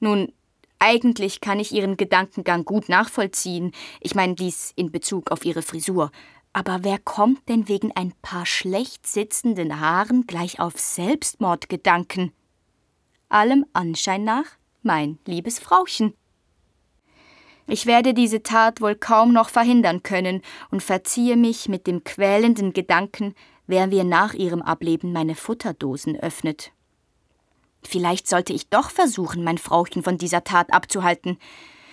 [0.00, 0.32] Nun,
[0.80, 3.72] eigentlich kann ich Ihren Gedankengang gut nachvollziehen.
[4.00, 6.10] Ich meine dies in Bezug auf Ihre Frisur.
[6.52, 12.32] Aber wer kommt denn wegen ein paar schlecht sitzenden Haaren gleich auf Selbstmordgedanken?
[13.28, 14.46] Allem Anschein nach
[14.82, 16.14] mein liebes Frauchen.
[17.66, 22.72] Ich werde diese Tat wohl kaum noch verhindern können und verziehe mich mit dem quälenden
[22.72, 23.34] Gedanken,
[23.68, 26.72] wer wir nach ihrem Ableben meine Futterdosen öffnet.
[27.82, 31.38] Vielleicht sollte ich doch versuchen, mein Frauchen von dieser Tat abzuhalten.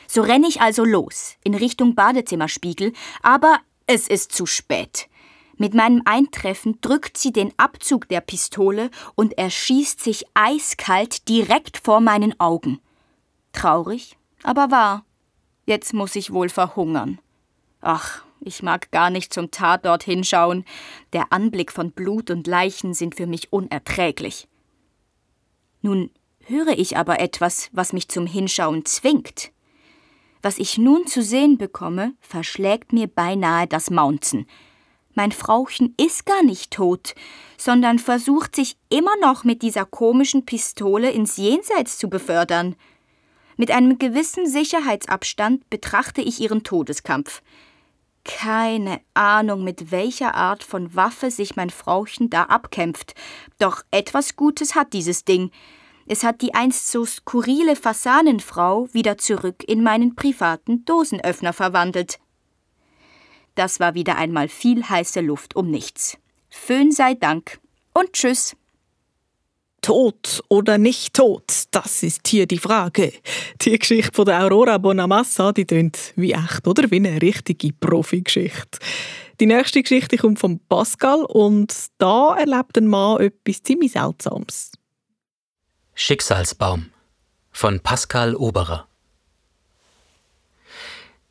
[0.07, 5.07] So renne ich also los, in Richtung Badezimmerspiegel, aber es ist zu spät.
[5.57, 11.99] Mit meinem Eintreffen drückt sie den Abzug der Pistole und erschießt sich eiskalt direkt vor
[11.99, 12.79] meinen Augen.
[13.53, 15.03] Traurig, aber wahr.
[15.65, 17.19] Jetzt muss ich wohl verhungern.
[17.81, 20.63] Ach, ich mag gar nicht zum Tatort hinschauen.
[21.11, 24.47] Der Anblick von Blut und Leichen sind für mich unerträglich.
[25.87, 26.11] Nun
[26.43, 29.53] höre ich aber etwas, was mich zum Hinschauen zwingt.
[30.41, 34.47] Was ich nun zu sehen bekomme, verschlägt mir beinahe das Maunzen.
[35.13, 37.15] Mein Frauchen ist gar nicht tot,
[37.57, 42.75] sondern versucht sich immer noch mit dieser komischen Pistole ins Jenseits zu befördern.
[43.55, 47.41] Mit einem gewissen Sicherheitsabstand betrachte ich ihren Todeskampf.
[48.25, 53.15] Keine Ahnung, mit welcher Art von Waffe sich mein Frauchen da abkämpft.
[53.57, 55.49] Doch etwas Gutes hat dieses Ding.
[56.09, 62.19] Es hat die einst so skurrile Fasanenfrau wieder zurück in meinen privaten Dosenöffner verwandelt.
[63.55, 66.17] Das war wieder einmal viel heiße Luft um nichts.
[66.49, 67.59] Föhn sei Dank
[67.93, 68.55] und tschüss.
[69.81, 73.13] Tot oder nicht tot, das ist hier die Frage.
[73.61, 78.79] Die Geschichte von der Aurora Bonamassa, die tönt wie echt oder wie eine richtige Profi-Geschichte.
[79.39, 84.76] Die nächste Geschichte kommt von Pascal und da erlebt ein Mann etwas ziemlich Seltsames.
[85.99, 86.91] Schicksalsbaum
[87.51, 88.87] von Pascal Oberer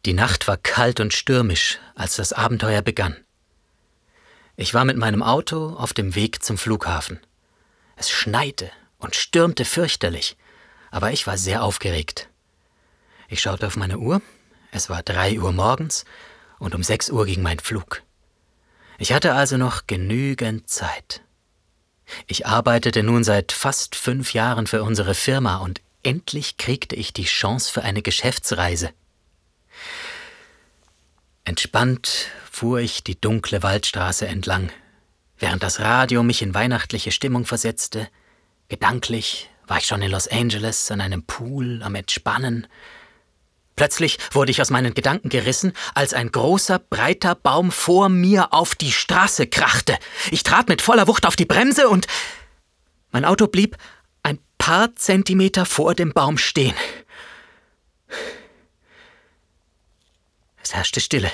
[0.05, 3.17] Die Nacht war kalt und stürmisch, als das Abenteuer begann.
[4.57, 7.21] Ich war mit meinem Auto auf dem Weg zum Flughafen.
[7.95, 10.37] Es schneite und stürmte fürchterlich,
[10.91, 12.29] aber ich war sehr aufgeregt.
[13.29, 14.21] Ich schaute auf meine Uhr,
[14.73, 16.05] es war drei Uhr morgens
[16.59, 18.03] und um sechs Uhr ging mein Flug.
[18.99, 21.23] Ich hatte also noch genügend Zeit.
[22.27, 27.25] Ich arbeitete nun seit fast fünf Jahren für unsere Firma und endlich kriegte ich die
[27.25, 28.91] Chance für eine Geschäftsreise.
[31.45, 34.71] Entspannt fuhr ich die dunkle Waldstraße entlang,
[35.39, 38.09] während das Radio mich in weihnachtliche Stimmung versetzte.
[38.69, 42.67] Gedanklich war ich schon in Los Angeles an einem Pool am Entspannen,
[43.77, 48.75] Plötzlich wurde ich aus meinen Gedanken gerissen, als ein großer, breiter Baum vor mir auf
[48.75, 49.99] die Straße krachte.
[50.31, 52.07] Ich trat mit voller Wucht auf die Bremse und
[53.13, 53.77] mein Auto blieb
[54.23, 56.75] ein paar Zentimeter vor dem Baum stehen.
[60.63, 61.31] Es herrschte Stille.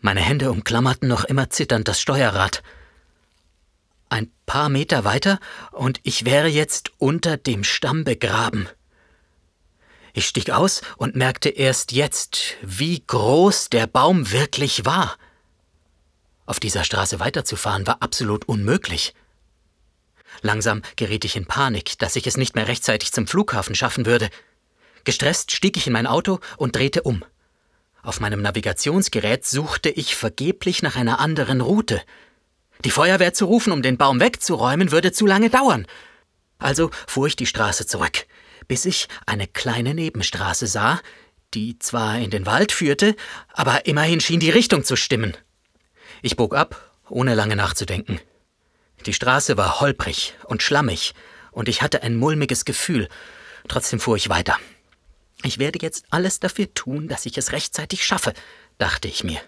[0.00, 2.62] Meine Hände umklammerten noch immer zitternd das Steuerrad.
[4.10, 5.40] Ein paar Meter weiter
[5.72, 8.68] und ich wäre jetzt unter dem Stamm begraben.
[10.16, 15.14] Ich stieg aus und merkte erst jetzt, wie groß der Baum wirklich war.
[16.46, 19.12] Auf dieser Straße weiterzufahren war absolut unmöglich.
[20.40, 24.30] Langsam geriet ich in Panik, dass ich es nicht mehr rechtzeitig zum Flughafen schaffen würde.
[25.04, 27.22] Gestresst stieg ich in mein Auto und drehte um.
[28.02, 32.00] Auf meinem Navigationsgerät suchte ich vergeblich nach einer anderen Route.
[32.86, 35.86] Die Feuerwehr zu rufen, um den Baum wegzuräumen, würde zu lange dauern.
[36.58, 38.26] Also fuhr ich die Straße zurück
[38.68, 41.00] bis ich eine kleine Nebenstraße sah,
[41.54, 43.16] die zwar in den Wald führte,
[43.52, 45.36] aber immerhin schien die Richtung zu stimmen.
[46.22, 48.20] Ich bog ab, ohne lange nachzudenken.
[49.04, 51.14] Die Straße war holprig und schlammig,
[51.52, 53.08] und ich hatte ein mulmiges Gefühl.
[53.68, 54.58] Trotzdem fuhr ich weiter.
[55.42, 58.32] Ich werde jetzt alles dafür tun, dass ich es rechtzeitig schaffe,
[58.78, 59.40] dachte ich mir.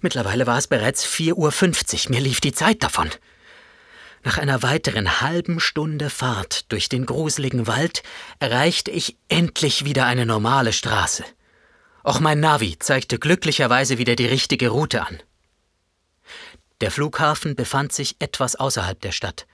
[0.00, 1.52] Mittlerweile war es bereits vier Uhr.
[1.52, 2.08] fünfzig.
[2.08, 3.10] Mir lief die Zeit davon.
[4.24, 8.02] Nach einer weiteren halben Stunde Fahrt durch den gruseligen Wald
[8.38, 11.24] erreichte ich endlich wieder eine normale Straße.
[12.04, 15.20] Auch mein Navi zeigte glücklicherweise wieder die richtige Route an.
[16.80, 19.46] Der Flughafen befand sich etwas außerhalb der Stadt.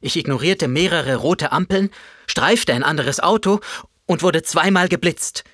[0.00, 1.90] Ich ignorierte mehrere rote Ampeln,
[2.26, 3.60] streifte ein anderes Auto
[4.06, 5.44] und wurde zweimal geblitzt.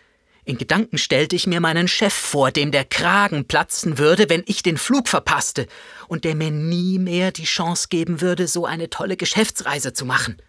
[0.47, 4.63] In Gedanken stellte ich mir meinen Chef vor, dem der Kragen platzen würde, wenn ich
[4.63, 5.67] den Flug verpasste,
[6.07, 10.41] und der mir nie mehr die Chance geben würde, so eine tolle Geschäftsreise zu machen.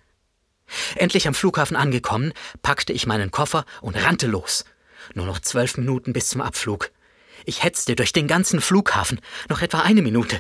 [0.97, 4.65] Endlich am Flughafen angekommen, packte ich meinen Koffer und rannte los.
[5.15, 6.91] Nur noch zwölf Minuten bis zum Abflug.
[7.45, 10.39] Ich hetzte durch den ganzen Flughafen, noch etwa eine Minute.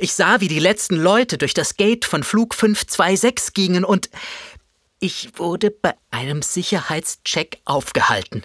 [0.00, 4.10] Ich sah, wie die letzten Leute durch das Gate von Flug 526 gingen und
[4.98, 8.42] ich wurde bei einem Sicherheitscheck aufgehalten.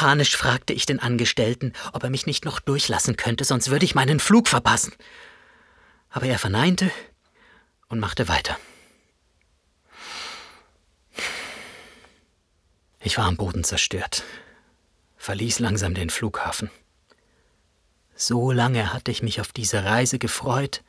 [0.00, 3.94] Panisch fragte ich den Angestellten, ob er mich nicht noch durchlassen könnte, sonst würde ich
[3.94, 4.94] meinen Flug verpassen.
[6.08, 6.90] Aber er verneinte
[7.88, 8.56] und machte weiter.
[13.00, 14.22] Ich war am Boden zerstört,
[15.18, 16.70] verließ langsam den Flughafen.
[18.14, 20.82] So lange hatte ich mich auf diese Reise gefreut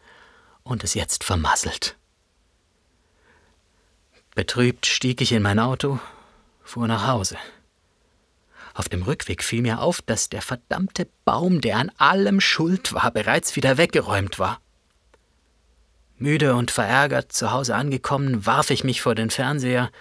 [0.63, 1.97] und es jetzt vermasselt.
[4.35, 5.99] Betrübt stieg ich in mein Auto,
[6.63, 7.37] fuhr nach Hause.
[8.81, 13.11] Auf dem Rückweg fiel mir auf, dass der verdammte Baum, der an allem schuld war,
[13.11, 14.59] bereits wieder weggeräumt war.
[16.17, 19.91] Müde und verärgert zu Hause angekommen, warf ich mich vor den Fernseher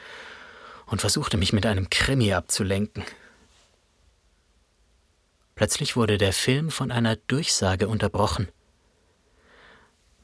[0.87, 3.05] und versuchte mich mit einem Krimi abzulenken.
[5.57, 8.49] Plötzlich wurde der Film von einer Durchsage unterbrochen.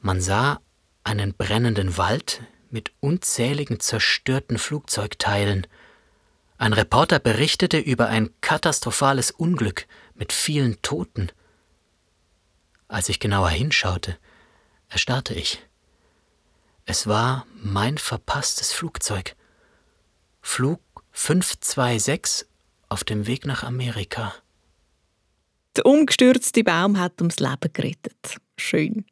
[0.01, 0.61] Man sah
[1.03, 2.41] einen brennenden Wald
[2.71, 5.67] mit unzähligen zerstörten Flugzeugteilen
[6.57, 11.31] ein Reporter berichtete über ein katastrophales Unglück mit vielen Toten.
[12.87, 14.17] Als ich genauer hinschaute,
[14.89, 15.59] erstarrte ich.
[16.85, 19.35] Es war mein verpasstes Flugzeug.
[20.41, 20.81] Flug
[21.11, 22.47] 526
[22.89, 24.33] auf dem Weg nach Amerika.
[25.75, 28.37] Der umgestürzte Baum hat ums Leben gerettet.
[28.57, 29.05] Schön.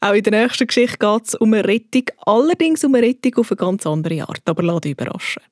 [0.00, 3.50] Auch in der nächsten Geschichte geht es um eine Rettung, allerdings um eine Rettung auf
[3.50, 4.42] eine ganz andere Art.
[4.44, 5.42] Aber lass dich überraschen.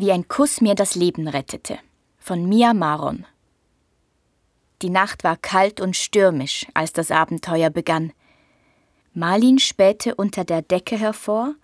[0.00, 1.78] Wie ein Kuss mir das Leben rettete.
[2.16, 3.26] Von Mia Maron.
[4.80, 8.14] Die Nacht war kalt und stürmisch, als das Abenteuer begann.
[9.12, 11.54] Marlin spähte unter der Decke hervor,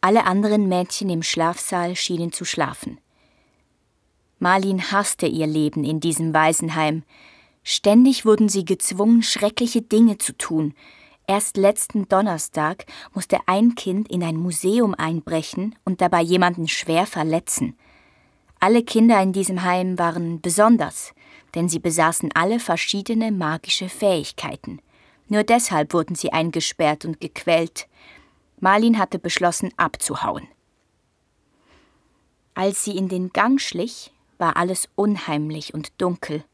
[0.00, 2.98] alle anderen Mädchen im Schlafsaal schienen zu schlafen.
[4.40, 7.04] Marlin hasste ihr Leben in diesem Waisenheim,
[7.62, 10.74] Ständig wurden sie gezwungen, schreckliche Dinge zu tun.
[11.26, 17.76] Erst letzten Donnerstag musste ein Kind in ein Museum einbrechen und dabei jemanden schwer verletzen.
[18.60, 21.12] Alle Kinder in diesem Heim waren besonders,
[21.54, 24.80] denn sie besaßen alle verschiedene magische Fähigkeiten.
[25.28, 27.88] Nur deshalb wurden sie eingesperrt und gequält.
[28.60, 30.46] Marlin hatte beschlossen, abzuhauen.
[32.54, 36.44] Als sie in den Gang schlich, war alles unheimlich und dunkel.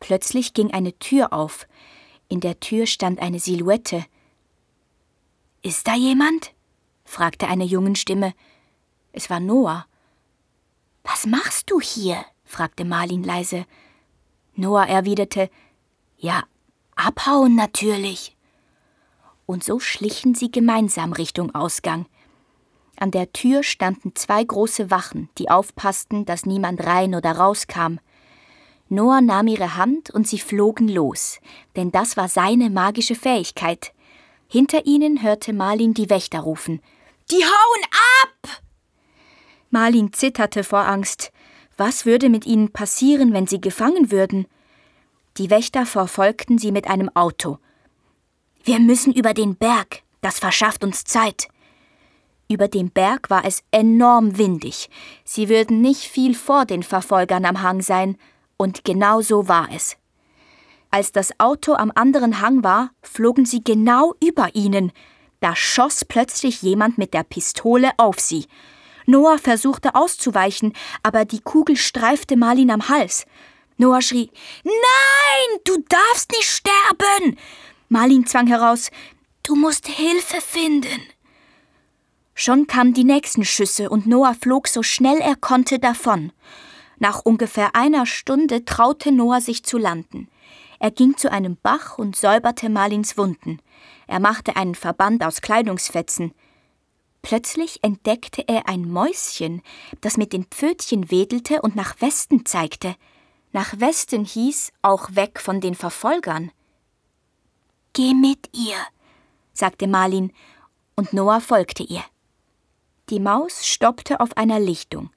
[0.00, 1.66] Plötzlich ging eine Tür auf.
[2.32, 4.06] In der Tür stand eine Silhouette.
[5.60, 6.54] Ist da jemand?
[7.04, 8.32] fragte eine Jungenstimme.
[9.12, 9.84] Es war Noah.
[11.04, 12.24] Was machst du hier?
[12.46, 13.66] fragte Marlin leise.
[14.54, 15.50] Noah erwiderte
[16.16, 16.44] Ja,
[16.96, 18.34] abhauen natürlich.
[19.44, 22.06] Und so schlichen sie gemeinsam Richtung Ausgang.
[22.96, 27.98] An der Tür standen zwei große Wachen, die aufpassten, dass niemand rein oder rauskam.
[28.92, 31.40] Noah nahm ihre Hand und sie flogen los,
[31.76, 33.94] denn das war seine magische Fähigkeit.
[34.48, 36.82] Hinter ihnen hörte Marlin die Wächter rufen.
[37.30, 37.84] Die hauen
[38.22, 38.62] ab!
[39.70, 41.32] Marlin zitterte vor Angst.
[41.78, 44.46] Was würde mit ihnen passieren, wenn sie gefangen würden?
[45.38, 47.56] Die Wächter verfolgten sie mit einem Auto.
[48.62, 51.48] Wir müssen über den Berg, das verschafft uns Zeit.
[52.46, 54.90] Über dem Berg war es enorm windig.
[55.24, 58.18] Sie würden nicht viel vor den Verfolgern am Hang sein,
[58.62, 59.96] und genau so war es.
[60.90, 64.92] Als das Auto am anderen Hang war, flogen sie genau über ihnen.
[65.40, 68.46] Da schoss plötzlich jemand mit der Pistole auf sie.
[69.06, 73.26] Noah versuchte auszuweichen, aber die Kugel streifte Marlin am Hals.
[73.78, 74.30] Noah schrie:
[74.62, 77.36] Nein, du darfst nicht sterben!
[77.88, 78.90] Marlin zwang heraus:
[79.42, 81.02] Du musst Hilfe finden.
[82.34, 86.32] Schon kamen die nächsten Schüsse und Noah flog so schnell er konnte davon.
[87.02, 90.28] Nach ungefähr einer Stunde traute Noah sich zu landen.
[90.78, 93.60] Er ging zu einem Bach und säuberte Marlins Wunden.
[94.06, 96.32] Er machte einen Verband aus Kleidungsfetzen.
[97.20, 99.62] Plötzlich entdeckte er ein Mäuschen,
[100.00, 102.94] das mit den Pfötchen wedelte und nach Westen zeigte.
[103.50, 106.52] Nach Westen hieß auch weg von den Verfolgern.
[107.94, 108.76] Geh mit ihr,
[109.52, 110.32] sagte Marlin,
[110.94, 112.04] und Noah folgte ihr.
[113.10, 115.10] Die Maus stoppte auf einer Lichtung.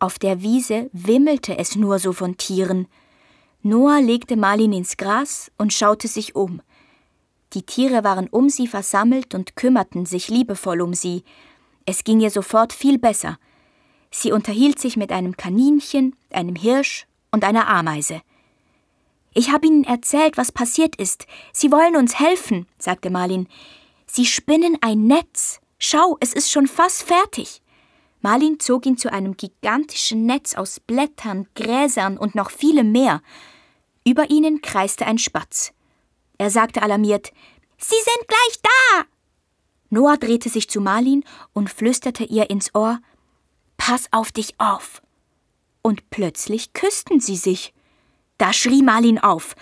[0.00, 2.88] Auf der Wiese wimmelte es nur so von Tieren.
[3.62, 6.62] Noah legte Marlin ins Gras und schaute sich um.
[7.52, 11.22] Die Tiere waren um sie versammelt und kümmerten sich liebevoll um sie.
[11.84, 13.38] Es ging ihr sofort viel besser.
[14.10, 18.22] Sie unterhielt sich mit einem Kaninchen, einem Hirsch und einer Ameise.
[19.34, 21.26] Ich habe Ihnen erzählt, was passiert ist.
[21.52, 23.48] Sie wollen uns helfen, sagte Marlin.
[24.06, 25.60] Sie spinnen ein Netz.
[25.78, 27.59] Schau, es ist schon fast fertig.
[28.22, 33.22] Marlin zog ihn zu einem gigantischen Netz aus Blättern, Gräsern und noch vielem mehr.
[34.04, 35.72] Über ihnen kreiste ein Spatz.
[36.38, 37.32] Er sagte alarmiert:
[37.78, 39.04] Sie sind gleich da!
[39.88, 43.00] Noah drehte sich zu Marlin und flüsterte ihr ins Ohr:
[43.76, 45.02] Pass auf dich auf!
[45.82, 47.72] Und plötzlich küssten sie sich.
[48.36, 49.54] Da schrie Marlin auf: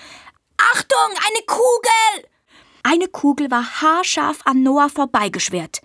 [0.56, 2.28] Achtung, eine Kugel!
[2.82, 5.80] Eine Kugel war haarscharf an Noah vorbeigeschwert.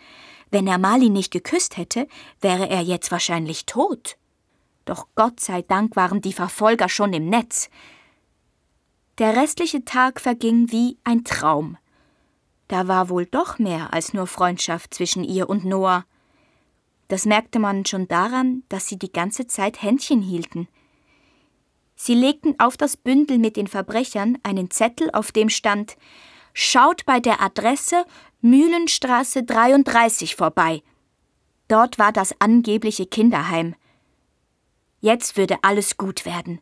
[0.53, 2.07] Wenn er Marlin nicht geküsst hätte,
[2.39, 4.17] wäre er jetzt wahrscheinlich tot.
[4.85, 7.71] Doch Gott sei Dank waren die Verfolger schon im Netz.
[9.17, 11.79] Der restliche Tag verging wie ein Traum.
[12.67, 16.05] Da war wohl doch mehr als nur Freundschaft zwischen ihr und Noah.
[17.07, 20.67] Das merkte man schon daran, dass sie die ganze Zeit Händchen hielten.
[21.95, 25.97] Sie legten auf das Bündel mit den Verbrechern einen Zettel, auf dem stand
[26.53, 28.05] Schaut bei der Adresse
[28.45, 30.83] Mühlenstraße 33 vorbei.
[31.69, 33.73] Dort war das angebliche Kinderheim.
[34.99, 36.59] Jetzt würde alles gut werden.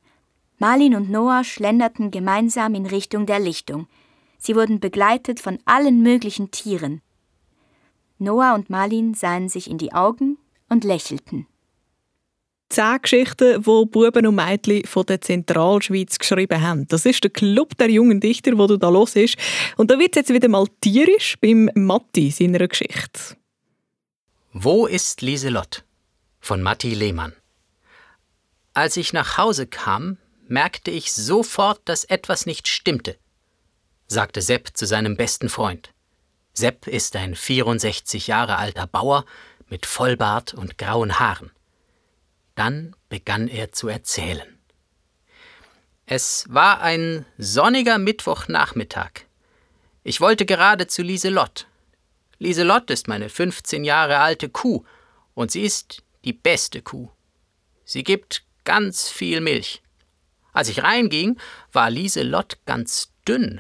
[0.60, 3.88] Marlin und Noah schlenderten gemeinsam in Richtung der Lichtung.
[4.38, 7.02] Sie wurden begleitet von allen möglichen Tieren.
[8.20, 10.38] Noah und Marlin sahen sich in die Augen
[10.70, 11.48] und lächelten.
[12.72, 16.88] Zehn Geschichten, die Buben und Mädchen von der Zentralschweiz geschrieben haben.
[16.88, 19.38] Das ist der Club der jungen Dichter, wo du da los ist.
[19.78, 23.38] Und da wird jetzt wieder mal tierisch beim Matti seiner Geschichte.
[24.54, 25.84] Wo ist Lieselott?
[26.42, 27.34] von Matti Lehmann.
[28.74, 30.18] Als ich nach Hause kam,
[30.48, 33.18] merkte ich sofort, dass etwas nicht stimmte,
[34.08, 35.94] sagte Sepp zu seinem besten Freund.
[36.54, 39.26] Sepp ist ein 64 Jahre alter Bauer
[39.70, 41.52] mit Vollbart und grauen Haaren.
[42.62, 44.60] Dann begann er zu erzählen.
[46.06, 49.26] Es war ein sonniger Mittwochnachmittag.
[50.04, 51.66] Ich wollte gerade zu Lieselott.
[52.38, 54.84] Lieselott ist meine 15 Jahre alte Kuh
[55.34, 57.10] und sie ist die beste Kuh.
[57.84, 59.82] Sie gibt ganz viel Milch.
[60.54, 61.40] Als ich reinging,
[61.72, 63.60] war Lieselott ganz dünn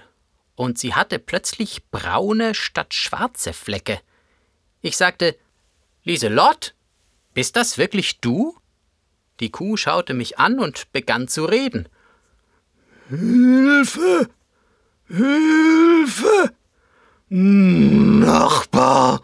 [0.54, 4.00] und sie hatte plötzlich braune statt schwarze Flecke.
[4.82, 5.36] Ich sagte,
[6.04, 6.76] Lieselott,
[7.34, 8.61] bist das wirklich du?
[9.42, 11.90] Die Kuh schaute mich an und begann zu reden.
[13.10, 14.30] Hilfe!
[15.08, 16.54] Hilfe!
[17.28, 19.22] Nachbar!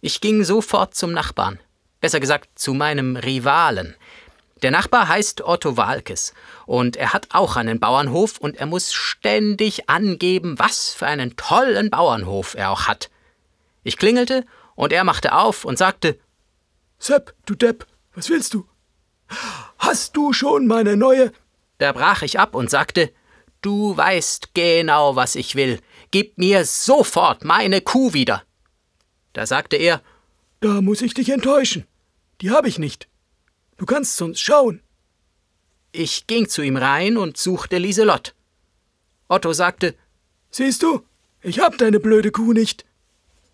[0.00, 1.60] Ich ging sofort zum Nachbarn,
[2.00, 3.94] besser gesagt zu meinem Rivalen.
[4.62, 6.32] Der Nachbar heißt Otto Walkes
[6.64, 11.90] und er hat auch einen Bauernhof und er muss ständig angeben, was für einen tollen
[11.90, 13.10] Bauernhof er auch hat.
[13.84, 16.18] Ich klingelte und er machte auf und sagte:
[16.98, 18.69] Sepp, du Depp, was willst du?
[19.78, 21.32] Hast du schon meine neue.
[21.78, 23.12] Da brach ich ab und sagte:
[23.62, 25.80] Du weißt genau, was ich will.
[26.10, 28.42] Gib mir sofort meine Kuh wieder.
[29.32, 30.02] Da sagte er:
[30.60, 31.86] Da muss ich dich enttäuschen.
[32.40, 33.08] Die habe ich nicht.
[33.76, 34.82] Du kannst sonst schauen.
[35.92, 38.34] Ich ging zu ihm rein und suchte Lieselott.
[39.28, 39.94] Otto sagte:
[40.50, 41.04] Siehst du,
[41.42, 42.84] ich hab deine blöde Kuh nicht.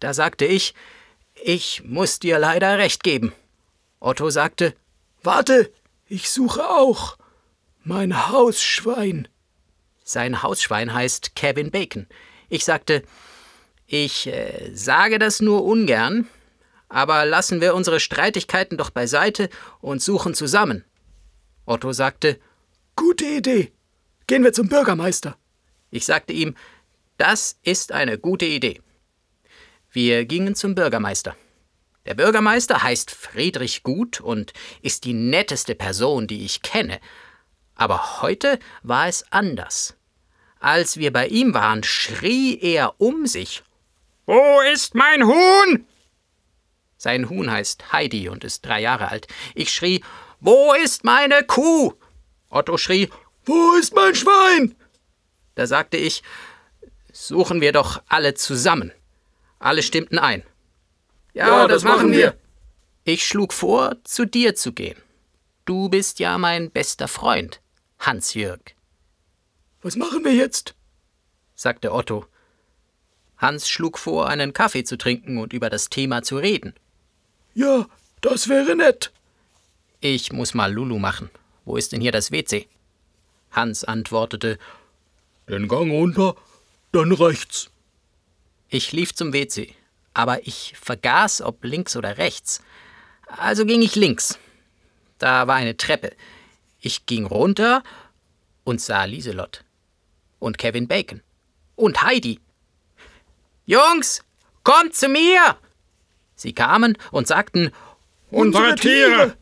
[0.00, 0.74] Da sagte ich:
[1.34, 3.32] Ich muss dir leider recht geben.
[4.00, 4.74] Otto sagte:
[5.26, 5.72] Warte,
[6.06, 7.18] ich suche auch.
[7.82, 9.26] Mein Hausschwein.
[10.04, 12.06] Sein Hausschwein heißt Kevin Bacon.
[12.48, 13.02] Ich sagte:
[13.88, 16.28] Ich äh, sage das nur ungern,
[16.88, 19.50] aber lassen wir unsere Streitigkeiten doch beiseite
[19.80, 20.84] und suchen zusammen.
[21.64, 22.38] Otto sagte,
[22.94, 23.72] Gute Idee.
[24.28, 25.36] Gehen wir zum Bürgermeister.
[25.90, 26.54] Ich sagte ihm,
[27.18, 28.80] das ist eine gute Idee.
[29.90, 31.34] Wir gingen zum Bürgermeister.
[32.06, 37.00] Der Bürgermeister heißt Friedrich Gut und ist die netteste Person, die ich kenne.
[37.74, 39.96] Aber heute war es anders.
[40.60, 43.64] Als wir bei ihm waren, schrie er um sich.
[44.24, 45.86] Wo ist mein Huhn?
[46.96, 49.26] Sein Huhn heißt Heidi und ist drei Jahre alt.
[49.54, 50.02] Ich schrie,
[50.40, 51.92] wo ist meine Kuh?
[52.50, 53.10] Otto schrie,
[53.44, 54.76] wo ist mein Schwein?
[55.56, 56.22] Da sagte ich,
[57.12, 58.92] suchen wir doch alle zusammen.
[59.58, 60.44] Alle stimmten ein.
[61.36, 62.18] Ja, ja das, das, machen wir.
[62.18, 62.34] wir.
[63.04, 64.96] Ich schlug vor, zu dir zu gehen.
[65.66, 67.60] Du bist ja mein bester Freund,
[67.98, 68.74] Hans-Jürg.
[69.82, 70.74] Was machen wir jetzt?
[71.54, 72.24] sagte Otto.
[73.36, 76.72] Hans schlug vor, einen Kaffee zu trinken und über das Thema zu reden.
[77.52, 77.86] Ja,
[78.22, 79.12] das wäre nett.
[80.00, 81.28] Ich muss mal Lulu machen.
[81.66, 82.66] Wo ist denn hier das WC?
[83.50, 84.58] Hans antwortete:
[85.50, 86.34] Den Gang runter,
[86.92, 87.68] dann rechts.
[88.70, 89.74] Ich lief zum WC,
[90.16, 92.62] aber ich vergaß, ob links oder rechts.
[93.26, 94.38] Also ging ich links.
[95.18, 96.16] Da war eine Treppe.
[96.80, 97.82] Ich ging runter
[98.64, 99.62] und sah Lieselott.
[100.38, 101.22] Und Kevin Bacon.
[101.74, 102.40] Und Heidi.
[103.66, 104.24] Jungs,
[104.62, 105.58] kommt zu mir!
[106.34, 107.70] Sie kamen und sagten
[108.30, 109.36] Unsere Tiere.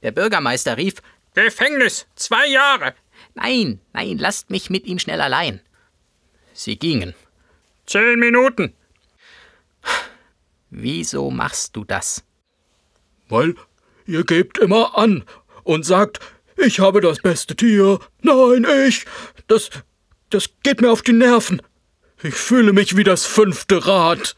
[0.00, 1.02] Der Bürgermeister rief
[1.34, 2.94] Gefängnis, zwei Jahre.
[3.34, 5.60] Nein, nein, lasst mich mit ihm schnell allein.
[6.54, 7.14] Sie gingen.
[7.84, 8.74] Zehn Minuten.
[10.74, 12.24] Wieso machst du das?
[13.28, 13.56] Weil
[14.06, 15.22] ihr gebt immer an
[15.64, 16.20] und sagt,
[16.56, 18.00] ich habe das beste Tier.
[18.22, 19.04] Nein, ich.
[19.48, 19.68] Das.
[20.30, 21.60] das geht mir auf die Nerven.
[22.22, 24.34] Ich fühle mich wie das fünfte Rad.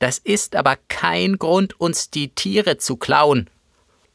[0.00, 3.48] Das ist aber kein Grund, uns die Tiere zu klauen.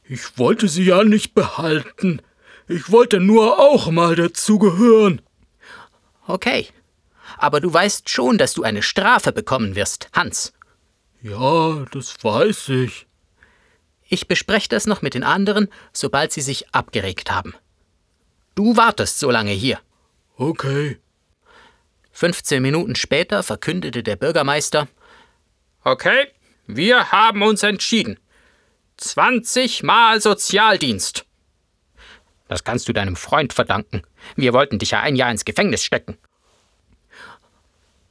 [0.04, 2.22] Ich wollte sie ja nicht behalten.
[2.68, 5.22] Ich wollte nur auch mal dazugehören.
[6.28, 6.68] Okay.
[7.38, 10.52] Aber du weißt schon, dass du eine Strafe bekommen wirst, Hans.
[11.26, 13.08] Ja, das weiß ich.
[14.08, 17.56] Ich bespreche das noch mit den anderen, sobald sie sich abgeregt haben.
[18.54, 19.80] Du wartest so lange hier.
[20.38, 21.00] Okay.
[22.12, 24.88] 15 Minuten später verkündete der Bürgermeister,
[25.84, 26.28] Okay,
[26.68, 28.20] wir haben uns entschieden.
[28.98, 31.26] 20 Mal Sozialdienst.
[32.48, 34.04] Das kannst du deinem Freund verdanken.
[34.36, 36.18] Wir wollten dich ja ein Jahr ins Gefängnis stecken.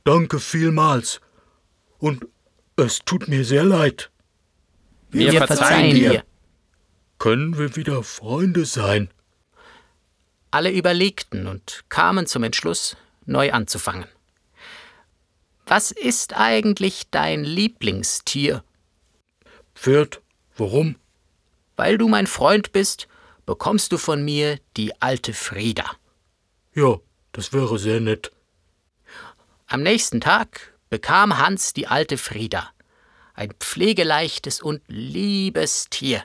[0.02, 1.20] Danke vielmals.
[1.98, 2.26] Und
[2.76, 4.10] es tut mir sehr leid.
[5.10, 6.24] Wir, wir verzeihen dir.
[7.18, 9.08] Können wir wieder Freunde sein?
[10.50, 12.96] Alle überlegten und kamen zum Entschluss,
[13.26, 14.06] neu anzufangen.
[15.66, 18.62] Was ist eigentlich dein Lieblingstier?
[19.74, 20.20] Pferd.
[20.56, 20.96] Warum?
[21.76, 23.08] Weil du mein Freund bist,
[23.46, 25.90] bekommst du von mir die alte Frieda.
[26.74, 26.98] Ja,
[27.32, 28.30] das wäre sehr nett.
[29.66, 32.70] Am nächsten Tag bekam Hans die alte Frieda,
[33.34, 36.22] ein pflegeleichtes und liebes Tier.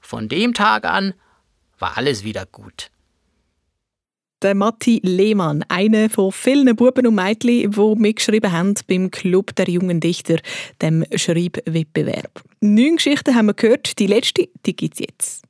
[0.00, 1.12] Von dem Tag an
[1.78, 2.90] war alles wieder gut
[4.40, 9.68] der Matti Lehmann, einer von vielen Buben und Mädchen, die mitgeschrieben haben beim Club der
[9.68, 10.38] jungen Dichter,
[10.80, 12.42] dem Schreibwettbewerb.
[12.60, 15.44] Neun Geschichten haben wir gehört, die letzte, die gibt es jetzt.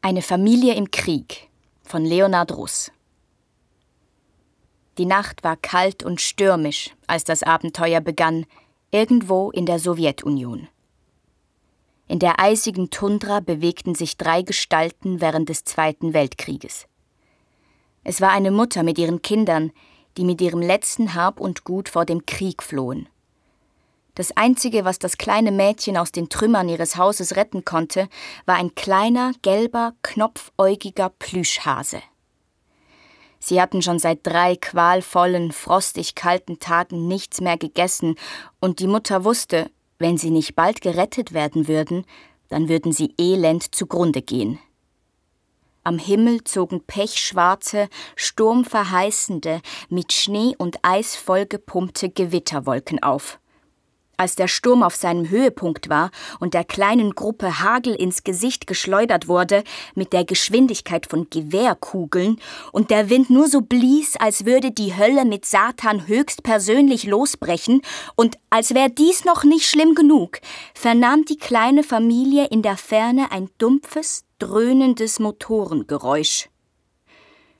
[0.00, 1.48] Eine Familie im Krieg
[1.82, 2.92] von Leonard Russ.
[4.98, 8.46] Die Nacht war kalt und stürmisch, als das Abenteuer begann,
[8.90, 10.68] irgendwo in der Sowjetunion.
[12.06, 16.86] In der eisigen Tundra bewegten sich drei Gestalten während des Zweiten Weltkrieges.
[18.04, 19.72] Es war eine Mutter mit ihren Kindern,
[20.16, 23.08] die mit ihrem letzten Hab und Gut vor dem Krieg flohen.
[24.14, 28.08] Das Einzige, was das kleine Mädchen aus den Trümmern ihres Hauses retten konnte,
[28.46, 32.00] war ein kleiner, gelber, knopfäugiger Plüschhase.
[33.46, 38.14] Sie hatten schon seit drei qualvollen, frostig kalten Tagen nichts mehr gegessen,
[38.58, 42.06] und die Mutter wusste, wenn sie nicht bald gerettet werden würden,
[42.48, 44.58] dann würden sie elend zugrunde gehen.
[45.82, 53.38] Am Himmel zogen pechschwarze, sturmverheißende, mit Schnee und Eis vollgepumpte Gewitterwolken auf.
[54.16, 56.10] Als der Sturm auf seinem Höhepunkt war
[56.40, 62.40] und der kleinen Gruppe Hagel ins Gesicht geschleudert wurde, mit der Geschwindigkeit von Gewehrkugeln,
[62.72, 67.82] und der Wind nur so blies, als würde die Hölle mit Satan höchstpersönlich losbrechen,
[68.14, 70.40] und als wäre dies noch nicht schlimm genug,
[70.74, 76.48] vernahm die kleine Familie in der Ferne ein dumpfes, dröhnendes Motorengeräusch.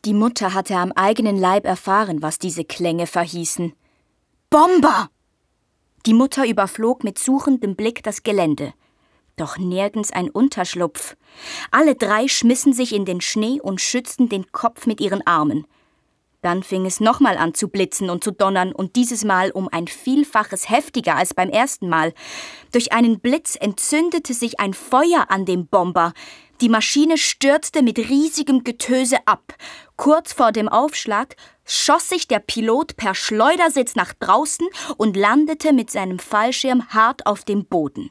[0.04, 3.72] Die Mutter hatte am eigenen Leib erfahren, was diese Klänge verhießen.
[4.50, 5.08] Bomber!
[6.06, 8.74] Die Mutter überflog mit suchendem Blick das Gelände.
[9.36, 11.16] Doch nirgends ein Unterschlupf.
[11.70, 15.66] Alle drei schmissen sich in den Schnee und schützten den Kopf mit ihren Armen.
[16.42, 19.86] Dann fing es nochmal an zu blitzen und zu donnern und dieses Mal um ein
[19.86, 22.12] Vielfaches heftiger als beim ersten Mal.
[22.70, 26.12] Durch einen Blitz entzündete sich ein Feuer an dem Bomber.
[26.64, 29.52] Die Maschine stürzte mit riesigem Getöse ab.
[29.96, 31.36] Kurz vor dem Aufschlag
[31.66, 37.44] schoss sich der Pilot per Schleudersitz nach draußen und landete mit seinem Fallschirm hart auf
[37.44, 38.10] dem Boden.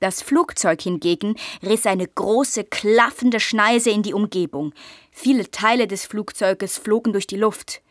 [0.00, 4.72] Das Flugzeug hingegen riss eine große, klaffende Schneise in die Umgebung.
[5.10, 7.82] Viele Teile des Flugzeuges flogen durch die Luft.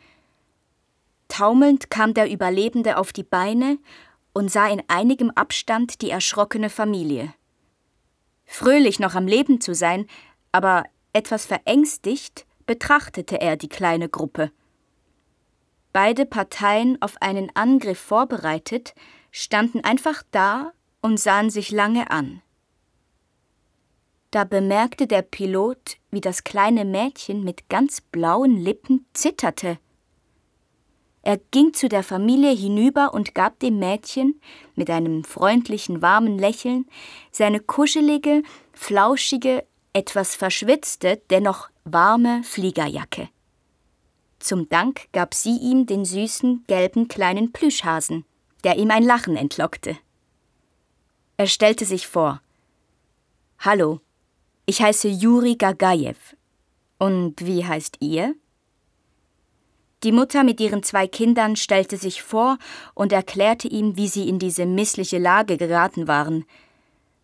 [1.27, 3.77] Taumelnd kam der Überlebende auf die Beine
[4.33, 7.35] und sah in einigem Abstand die erschrockene Familie.
[8.47, 10.07] Fröhlich noch am Leben zu sein,
[10.51, 14.51] aber etwas verängstigt, betrachtete er die kleine Gruppe.
[15.93, 18.95] Beide Parteien auf einen Angriff vorbereitet,
[19.31, 20.71] standen einfach da
[21.01, 22.41] und sahen sich lange an.
[24.31, 29.79] Da bemerkte der Pilot, wie das kleine Mädchen mit ganz blauen Lippen zitterte.
[31.27, 34.39] Er ging zu der Familie hinüber und gab dem Mädchen
[34.75, 36.85] mit einem freundlichen, warmen Lächeln
[37.31, 43.27] seine kuschelige, flauschige, etwas verschwitzte, dennoch warme Fliegerjacke.
[44.39, 48.23] Zum Dank gab sie ihm den süßen, gelben kleinen Plüschhasen,
[48.63, 49.97] der ihm ein Lachen entlockte.
[51.35, 52.41] Er stellte sich vor.
[53.59, 53.99] Hallo,
[54.65, 56.15] ich heiße Juri Gagajew.
[56.99, 58.33] Und wie heißt ihr?
[60.03, 62.57] Die Mutter mit ihren zwei Kindern stellte sich vor
[62.93, 66.45] und erklärte ihm, wie sie in diese missliche Lage geraten waren.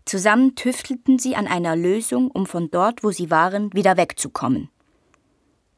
[0.06, 4.70] Zusammen tüftelten sie an einer Lösung, um von dort, wo sie waren, wieder wegzukommen.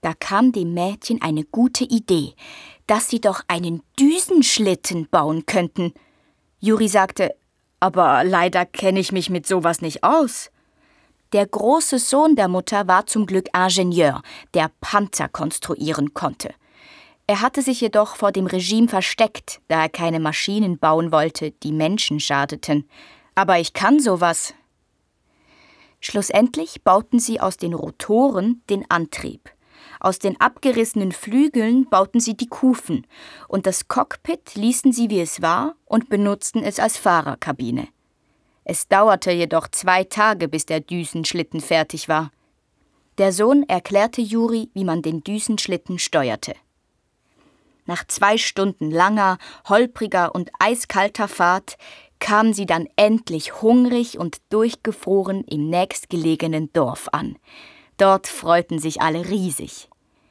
[0.01, 2.33] Da kam dem Mädchen eine gute Idee,
[2.87, 5.93] dass sie doch einen Düsenschlitten bauen könnten.
[6.59, 7.35] Juri sagte,
[7.79, 10.49] aber leider kenne ich mich mit sowas nicht aus.
[11.33, 14.21] Der große Sohn der Mutter war zum Glück Ingenieur,
[14.53, 16.53] der Panzer konstruieren konnte.
[17.27, 21.71] Er hatte sich jedoch vor dem Regime versteckt, da er keine Maschinen bauen wollte, die
[21.71, 22.87] Menschen schadeten.
[23.33, 24.53] Aber ich kann sowas.
[25.99, 29.49] Schlussendlich bauten sie aus den Rotoren den Antrieb.
[29.99, 33.07] Aus den abgerissenen Flügeln bauten sie die Kufen,
[33.47, 37.87] und das Cockpit ließen sie wie es war und benutzten es als Fahrerkabine.
[38.65, 42.31] Es dauerte jedoch zwei Tage, bis der Düsenschlitten fertig war.
[43.17, 46.53] Der Sohn erklärte Juri, wie man den Düsenschlitten steuerte.
[47.85, 49.37] Nach zwei Stunden langer,
[49.69, 51.77] holpriger und eiskalter Fahrt
[52.19, 57.37] kamen sie dann endlich hungrig und durchgefroren im nächstgelegenen Dorf an.
[57.97, 59.89] Dort freuten sich alle riesig.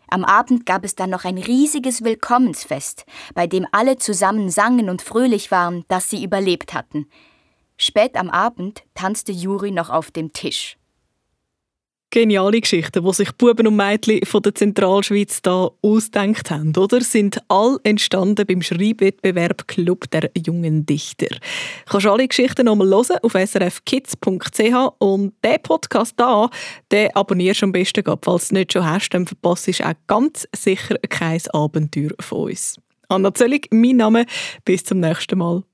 [0.08, 5.02] Am Abend gab es dann noch ein riesiges Willkommensfest, bei dem alle zusammen sangen und
[5.02, 7.08] fröhlich waren, dass sie überlebt hatten.
[7.76, 10.76] Spät am Abend tanzte Juri noch auf dem Tisch.
[12.14, 17.00] Geniale Geschichten, die sich Buben und Mädchen von der Zentralschweiz da ausdenkt haben, oder?
[17.00, 21.26] Sind all entstanden beim Schreibwettbewerb Club der jungen Dichter.
[21.26, 26.48] Du kannst alle Geschichten nochmal hören auf srfkids.ch und der Podcast da,
[26.92, 29.94] den abonnierst du am besten, falls du es nicht schon hast, dann verpasst du auch
[30.06, 32.76] ganz sicher kein Abenteuer von uns.
[33.08, 34.26] Anna Zöllig, mein Name.
[34.64, 35.64] Bis zum nächsten Mal.